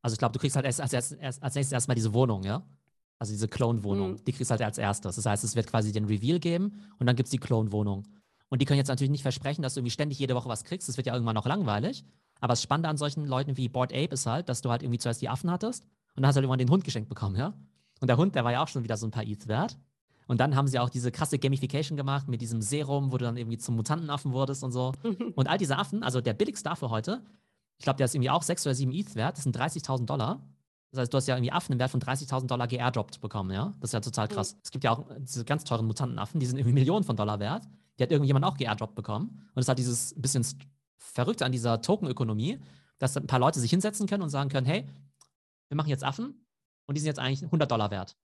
[0.06, 2.64] also ich glaube, du kriegst halt erst, als, erst, als nächstes erstmal diese Wohnung, ja?
[3.18, 4.12] Also diese Clone-Wohnung.
[4.12, 4.24] Mhm.
[4.24, 5.16] Die kriegst du halt als erstes.
[5.16, 8.04] Das heißt, es wird quasi den Reveal geben und dann gibt es die Clone-Wohnung.
[8.56, 10.88] Und die können jetzt natürlich nicht versprechen, dass du irgendwie ständig jede Woche was kriegst.
[10.88, 12.06] Das wird ja irgendwann noch langweilig.
[12.40, 14.98] Aber das Spannende an solchen Leuten wie Board Ape ist halt, dass du halt irgendwie
[14.98, 17.54] zuerst die Affen hattest und dann hast du halt irgendwann den Hund geschenkt bekommen, ja?
[18.00, 19.78] Und der Hund, der war ja auch schon wieder so ein paar ETH wert.
[20.28, 23.36] Und dann haben sie auch diese krasse Gamification gemacht mit diesem Serum, wo du dann
[23.36, 24.94] irgendwie zum Mutantenaffen wurdest und so.
[25.36, 27.26] und all diese Affen, also der billigste Affe heute,
[27.78, 29.36] ich glaube, der ist irgendwie auch 6 oder 7 ETH wert.
[29.36, 30.40] Das sind 30.000 Dollar.
[30.92, 33.74] Das heißt, du hast ja irgendwie Affen im Wert von 30.000 Dollar geairdroppt bekommen, ja?
[33.82, 34.54] Das ist ja total krass.
[34.54, 34.60] Mhm.
[34.64, 37.68] Es gibt ja auch diese ganz teuren Mutantenaffen, die sind irgendwie Millionen von Dollar wert.
[37.98, 39.50] Die hat irgendjemand auch geairdroppt bekommen.
[39.54, 40.46] Und es hat dieses bisschen
[40.98, 42.60] Verrückte an dieser Token-Ökonomie,
[42.98, 44.88] dass ein paar Leute sich hinsetzen können und sagen können, hey,
[45.70, 46.46] wir machen jetzt Affen
[46.88, 48.18] und die sind jetzt eigentlich 100 Dollar wert.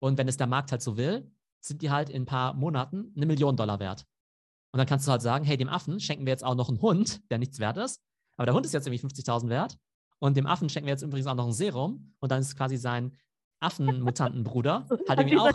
[0.00, 1.30] Und wenn es der Markt halt so will,
[1.60, 4.06] sind die halt in ein paar Monaten eine Million Dollar wert.
[4.72, 6.80] Und dann kannst du halt sagen, hey, dem Affen schenken wir jetzt auch noch einen
[6.80, 8.02] Hund, der nichts wert ist.
[8.36, 9.78] Aber der Hund ist jetzt irgendwie 50.000 wert.
[10.18, 12.14] Und dem Affen schenken wir jetzt übrigens auch noch ein Serum.
[12.20, 13.16] Und dann ist quasi sein
[13.60, 14.86] Affenmutantenbruder.
[15.08, 15.52] Hat irgendwie auch.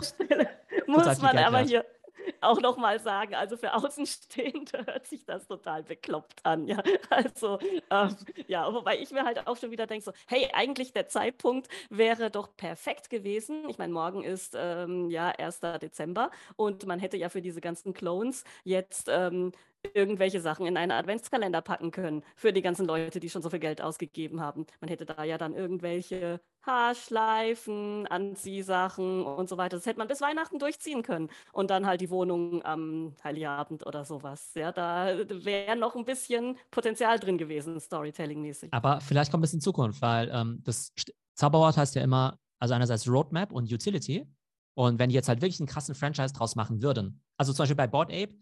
[0.86, 1.84] Muss man aber hier
[2.40, 6.66] auch nochmal sagen, also für Außenstehende hört sich das total bekloppt an.
[6.66, 7.58] Ja, also,
[7.90, 8.16] ähm,
[8.46, 12.30] ja, wobei ich mir halt auch schon wieder denke, so, hey, eigentlich der Zeitpunkt wäre
[12.30, 13.68] doch perfekt gewesen.
[13.68, 15.60] Ich meine, morgen ist ähm, ja 1.
[15.80, 19.52] Dezember und man hätte ja für diese ganzen Clones jetzt ähm,
[19.94, 23.58] irgendwelche Sachen in einen Adventskalender packen können für die ganzen Leute, die schon so viel
[23.58, 24.66] Geld ausgegeben haben.
[24.80, 29.76] Man hätte da ja dann irgendwelche Haarschleifen, Anziehsachen und so weiter.
[29.76, 34.04] Das hätte man bis Weihnachten durchziehen können und dann halt die Wohnung am Heiligabend oder
[34.04, 34.52] sowas.
[34.54, 38.72] Ja, da wäre noch ein bisschen Potenzial drin gewesen, Storytelling-mäßig.
[38.72, 40.92] Aber vielleicht kommt es in Zukunft, weil ähm, das
[41.34, 44.26] Zauberwort heißt ja immer, also einerseits Roadmap und Utility.
[44.74, 47.76] Und wenn die jetzt halt wirklich einen krassen Franchise draus machen würden, also zum Beispiel
[47.76, 48.34] bei Board Ape,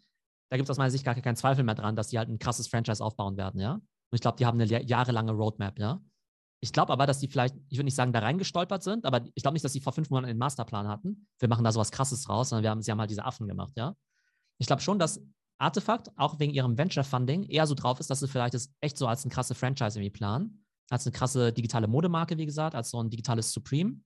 [0.49, 2.38] da gibt es aus meiner Sicht gar keinen Zweifel mehr dran, dass die halt ein
[2.38, 3.74] krasses Franchise aufbauen werden, ja.
[3.74, 6.01] Und ich glaube, die haben eine jahrelange Roadmap, ja.
[6.61, 9.42] Ich glaube aber, dass die vielleicht, ich würde nicht sagen, da reingestolpert sind, aber ich
[9.42, 11.28] glaube nicht, dass sie vor fünf Monaten einen Masterplan hatten.
[11.38, 13.74] Wir machen da sowas krasses draus, sondern wir haben, sie haben halt diese Affen gemacht,
[13.76, 13.97] ja.
[14.59, 15.20] Ich glaube schon, dass
[15.59, 19.07] Artefakt, auch wegen ihrem Venture-Funding, eher so drauf ist, dass sie vielleicht das echt so
[19.07, 20.64] als eine krasse Franchise irgendwie planen.
[20.90, 24.01] Als eine krasse digitale Modemarke, wie gesagt, als so ein digitales Supreme.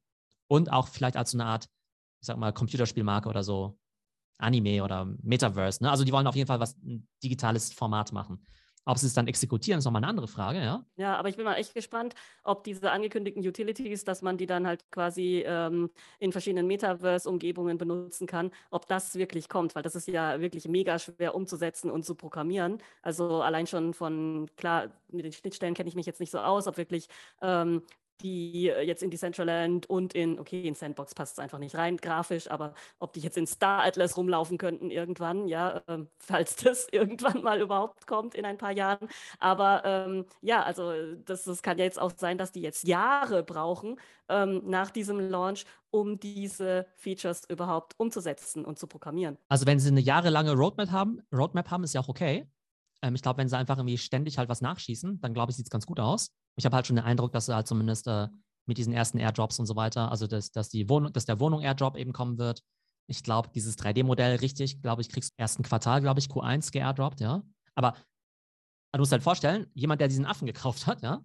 [0.48, 1.64] Und auch vielleicht als so eine Art,
[2.20, 3.78] ich sag mal, Computerspielmarke oder so
[4.40, 5.82] Anime oder Metaverse.
[5.82, 5.90] Ne?
[5.90, 8.44] Also die wollen auf jeden Fall was ein digitales Format machen.
[8.86, 10.84] Ob sie es dann exekutieren, ist nochmal eine andere Frage, ja.
[10.96, 12.14] Ja, aber ich bin mal echt gespannt,
[12.44, 18.26] ob diese angekündigten Utilities, dass man die dann halt quasi ähm, in verschiedenen Metaverse-Umgebungen benutzen
[18.26, 22.14] kann, ob das wirklich kommt, weil das ist ja wirklich mega schwer umzusetzen und zu
[22.14, 22.78] programmieren.
[23.02, 26.66] Also allein schon von, klar, mit den Schnittstellen kenne ich mich jetzt nicht so aus,
[26.66, 27.06] ob wirklich
[27.42, 27.82] ähm,
[28.22, 31.96] die äh, jetzt in Decentraland und in, okay, in Sandbox passt es einfach nicht rein,
[31.96, 36.88] grafisch, aber ob die jetzt in Star Atlas rumlaufen könnten irgendwann, ja, ähm, falls das
[36.90, 39.08] irgendwann mal überhaupt kommt in ein paar Jahren.
[39.38, 40.92] Aber ähm, ja, also
[41.24, 43.98] das, das kann ja jetzt auch sein, dass die jetzt Jahre brauchen
[44.28, 49.36] ähm, nach diesem Launch, um diese Features überhaupt umzusetzen und zu programmieren.
[49.48, 52.46] Also wenn sie eine jahrelange Roadmap haben, Roadmap haben, ist ja auch okay.
[53.02, 55.66] Ähm, ich glaube, wenn sie einfach irgendwie ständig halt was nachschießen, dann glaube ich, sieht
[55.66, 56.30] es ganz gut aus.
[56.56, 58.28] Ich habe halt schon den Eindruck, dass sie halt zumindest äh,
[58.66, 61.62] mit diesen ersten Airdrops und so weiter, also dass, dass, die Wohnung, dass der Wohnung
[61.62, 62.62] Airdrop eben kommen wird.
[63.08, 67.20] Ich glaube, dieses 3D-Modell richtig, glaube ich, kriegst du ersten Quartal, glaube ich, Q1 geairdroppt,
[67.20, 67.42] ja.
[67.74, 67.94] Aber
[68.92, 71.24] du musst halt vorstellen, jemand, der diesen Affen gekauft hat, ja,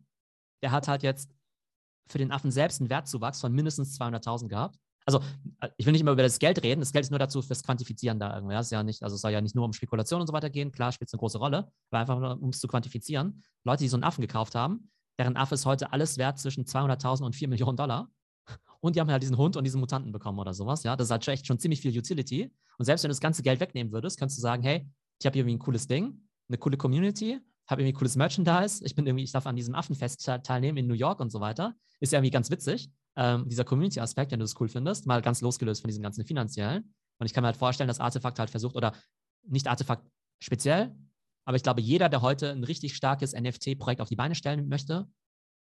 [0.64, 1.32] der hat halt jetzt
[2.10, 4.80] für den Affen selbst einen Wertzuwachs von mindestens 200.000 gehabt.
[5.06, 5.20] Also,
[5.62, 6.82] äh, ich will nicht immer über das Geld reden.
[6.82, 8.56] Das Geld ist nur dazu fürs Quantifizieren da irgendwie.
[8.56, 10.72] Ist ja nicht, also es soll ja nicht nur um Spekulation und so weiter gehen.
[10.72, 13.44] Klar spielt es eine große Rolle, aber einfach nur, um es zu quantifizieren.
[13.64, 14.90] Leute, die so einen Affen gekauft haben,
[15.20, 18.10] deren Affe ist heute alles wert zwischen 200.000 und 4 Millionen Dollar.
[18.82, 20.84] Und die haben halt diesen Hund und diesen Mutanten bekommen oder sowas.
[20.84, 22.52] Ja, das ist halt echt schon ziemlich viel Utility.
[22.78, 24.88] Und selbst wenn du das ganze Geld wegnehmen würdest, könntest du sagen, hey,
[25.20, 29.08] ich habe irgendwie ein cooles Ding, eine coole Community, habe irgendwie cooles Merchandise, ich bin
[29.08, 31.74] irgendwie, ich darf an diesem Affenfest teilnehmen in New York und so weiter.
[32.00, 35.42] Ist ja irgendwie ganz witzig ähm, dieser Community-Aspekt, wenn du das cool findest, mal ganz
[35.42, 36.94] losgelöst von diesem ganzen finanziellen.
[37.20, 38.94] Und ich kann mir halt vorstellen, dass Artefakt halt versucht, oder
[39.48, 40.08] nicht Artefakt
[40.42, 40.96] speziell,
[41.46, 45.08] aber ich glaube, jeder, der heute ein richtig starkes NFT-Projekt auf die Beine stellen möchte,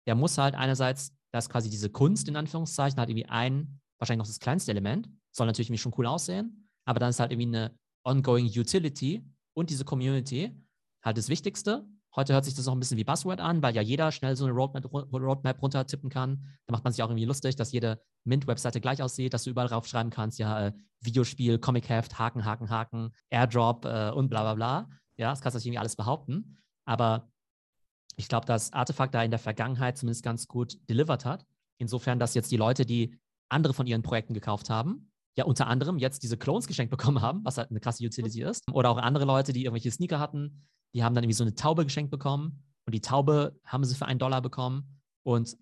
[0.08, 4.28] der muss halt einerseits, das quasi diese Kunst in Anführungszeichen, halt irgendwie ein, wahrscheinlich noch
[4.28, 7.76] das kleinste Element, soll natürlich irgendwie schon cool aussehen, aber dann ist halt irgendwie eine
[8.06, 9.26] ongoing Utility
[9.56, 10.56] und diese Community
[11.04, 13.82] halt das Wichtigste Heute hört sich das auch ein bisschen wie Buzzword an, weil ja
[13.82, 16.46] jeder schnell so eine Roadmap, Roadmap runtertippen kann.
[16.68, 19.68] Da macht man sich auch irgendwie lustig, dass jede Mint-Webseite gleich aussieht, dass du überall
[19.68, 24.54] drauf schreiben kannst, ja, äh, Videospiel, Comic-Heft, Haken, Haken, Haken, Airdrop äh, und bla bla
[24.54, 24.90] bla.
[25.18, 26.58] Ja, das kannst du irgendwie alles behaupten.
[26.86, 27.32] Aber
[28.16, 31.46] ich glaube, dass Artefakt da in der Vergangenheit zumindest ganz gut delivered hat.
[31.80, 33.18] Insofern, dass jetzt die Leute, die
[33.50, 37.44] andere von ihren Projekten gekauft haben, ja unter anderem jetzt diese Clones geschenkt bekommen haben,
[37.44, 38.72] was halt eine krasse Utility ist.
[38.72, 41.84] Oder auch andere Leute, die irgendwelche Sneaker hatten, die haben dann irgendwie so eine Taube
[41.84, 45.58] geschenkt bekommen und die Taube haben sie für einen Dollar bekommen und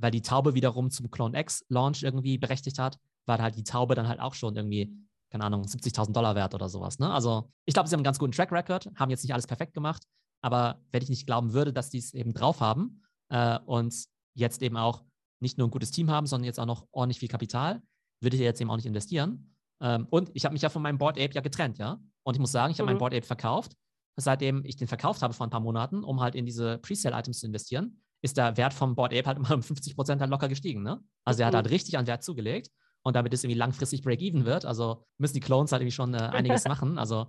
[0.00, 3.94] weil die Taube wiederum zum Clone X Launch irgendwie berechtigt hat, war halt die Taube
[3.94, 4.94] dann halt auch schon irgendwie,
[5.30, 6.98] keine Ahnung, 70.000 Dollar wert oder sowas.
[6.98, 7.10] Ne?
[7.10, 9.74] Also ich glaube, sie haben einen ganz guten Track Record, haben jetzt nicht alles perfekt
[9.74, 10.04] gemacht,
[10.40, 13.94] aber wenn ich nicht glauben würde, dass die es eben drauf haben äh, und
[14.34, 15.04] jetzt eben auch
[15.40, 17.82] nicht nur ein gutes Team haben, sondern jetzt auch noch ordentlich viel Kapital,
[18.20, 19.54] würde ich jetzt eben auch nicht investieren.
[19.80, 22.00] Ähm, und ich habe mich ja von meinem Board Ape ja getrennt, ja.
[22.24, 22.94] Und ich muss sagen, ich habe mhm.
[22.94, 23.72] mein Board Ape verkauft
[24.20, 27.46] seitdem ich den verkauft habe vor ein paar Monaten, um halt in diese Presale-Items zu
[27.46, 30.82] investieren, ist der Wert vom Board Ape halt immer um 50 Prozent halt locker gestiegen.
[30.82, 31.00] Ne?
[31.24, 31.42] Also mhm.
[31.42, 32.70] er hat halt richtig an Wert zugelegt
[33.02, 36.18] und damit es irgendwie langfristig Break-Even wird, also müssen die Clones halt irgendwie schon äh,
[36.18, 36.98] einiges machen.
[36.98, 37.28] Also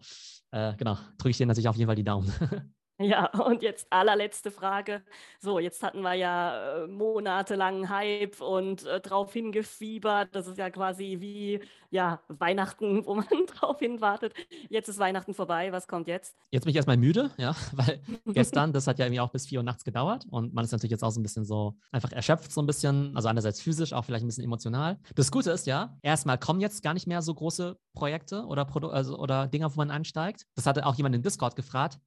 [0.52, 2.32] äh, genau, drücke ich denen natürlich auf jeden Fall die Daumen.
[3.02, 5.02] Ja, und jetzt allerletzte Frage.
[5.40, 10.36] So, jetzt hatten wir ja äh, monatelangen Hype und äh, drauf hingefiebert.
[10.36, 14.34] Das ist ja quasi wie ja, Weihnachten, wo man drauf hinwartet.
[14.68, 15.72] Jetzt ist Weihnachten vorbei.
[15.72, 16.36] Was kommt jetzt?
[16.52, 19.60] Jetzt bin ich erstmal müde, ja, weil gestern, das hat ja irgendwie auch bis vier
[19.60, 22.52] Uhr nachts gedauert und man ist natürlich jetzt auch so ein bisschen so einfach erschöpft,
[22.52, 23.16] so ein bisschen.
[23.16, 25.00] Also einerseits physisch, auch vielleicht ein bisschen emotional.
[25.16, 28.90] Das Gute ist ja, erstmal kommen jetzt gar nicht mehr so große Projekte oder, Produ
[28.90, 30.46] also, oder Dinge, wo man einsteigt.
[30.56, 32.00] Das hatte auch jemand in Discord gefragt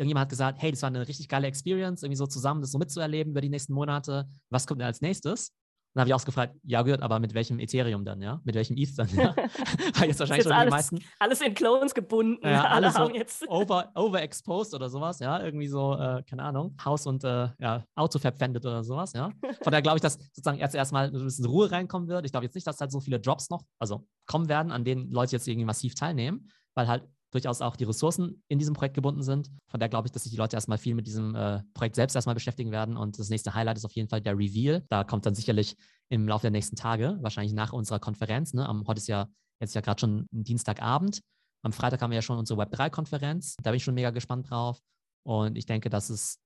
[0.00, 2.78] irgendjemand hat gesagt, hey, das war eine richtig geile Experience, irgendwie so zusammen das so
[2.78, 4.26] mitzuerleben über die nächsten Monate.
[4.48, 5.52] Was kommt denn als nächstes?
[5.92, 8.40] Dann habe ich auch gefragt, ja gut, aber mit welchem Ethereum dann, ja?
[8.44, 9.34] Mit welchem ETH dann, ja?
[9.96, 10.98] Weil jetzt wahrscheinlich jetzt schon alles, die meisten.
[11.18, 12.46] Alles in Clones gebunden.
[12.46, 13.46] Ja, alles so jetzt.
[13.48, 15.42] over, overexposed oder sowas, ja?
[15.42, 19.30] Irgendwie so, äh, keine Ahnung, Haus und äh, ja, Auto verpfändet oder sowas, ja?
[19.42, 22.24] Von daher glaube ich, dass sozusagen erst erstmal ein bisschen Ruhe reinkommen wird.
[22.24, 25.10] Ich glaube jetzt nicht, dass halt so viele Jobs noch, also kommen werden, an denen
[25.10, 29.22] Leute jetzt irgendwie massiv teilnehmen, weil halt durchaus auch die Ressourcen in diesem Projekt gebunden
[29.22, 29.50] sind.
[29.68, 32.14] Von daher glaube ich, dass sich die Leute erstmal viel mit diesem äh, Projekt selbst
[32.14, 32.96] erstmal beschäftigen werden.
[32.96, 34.84] Und das nächste Highlight ist auf jeden Fall der Reveal.
[34.88, 35.76] Da kommt dann sicherlich
[36.08, 38.52] im Laufe der nächsten Tage, wahrscheinlich nach unserer Konferenz.
[38.52, 38.68] Ne?
[38.68, 39.28] Am, heute ist ja
[39.60, 41.20] jetzt ja gerade schon Dienstagabend.
[41.62, 43.56] Am Freitag haben wir ja schon unsere Web3-Konferenz.
[43.62, 44.80] Da bin ich schon mega gespannt drauf.
[45.24, 46.38] Und ich denke, dass es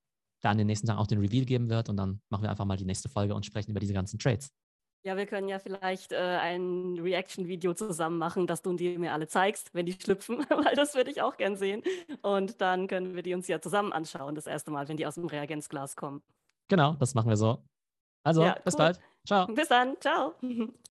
[0.43, 1.89] da in den nächsten Tagen auch den Reveal geben wird.
[1.89, 4.51] Und dann machen wir einfach mal die nächste Folge und sprechen über diese ganzen Trades.
[5.07, 9.27] Ja, wir können ja vielleicht äh, ein Reaction-Video zusammen machen, dass du die mir alle
[9.27, 11.83] zeigst, wenn die schlüpfen, weil das würde ich auch gern sehen.
[12.23, 15.17] Und dann können wir die uns ja zusammen anschauen, das erste Mal, wenn die aus
[15.17, 16.23] dem Reagenzglas kommen.
[16.69, 17.63] Genau, das machen wir so.
[18.25, 18.79] Also, ja, bis cool.
[18.79, 19.01] bald.
[19.27, 19.47] Ciao.
[19.47, 20.01] Bis dann.
[20.01, 20.35] Ciao.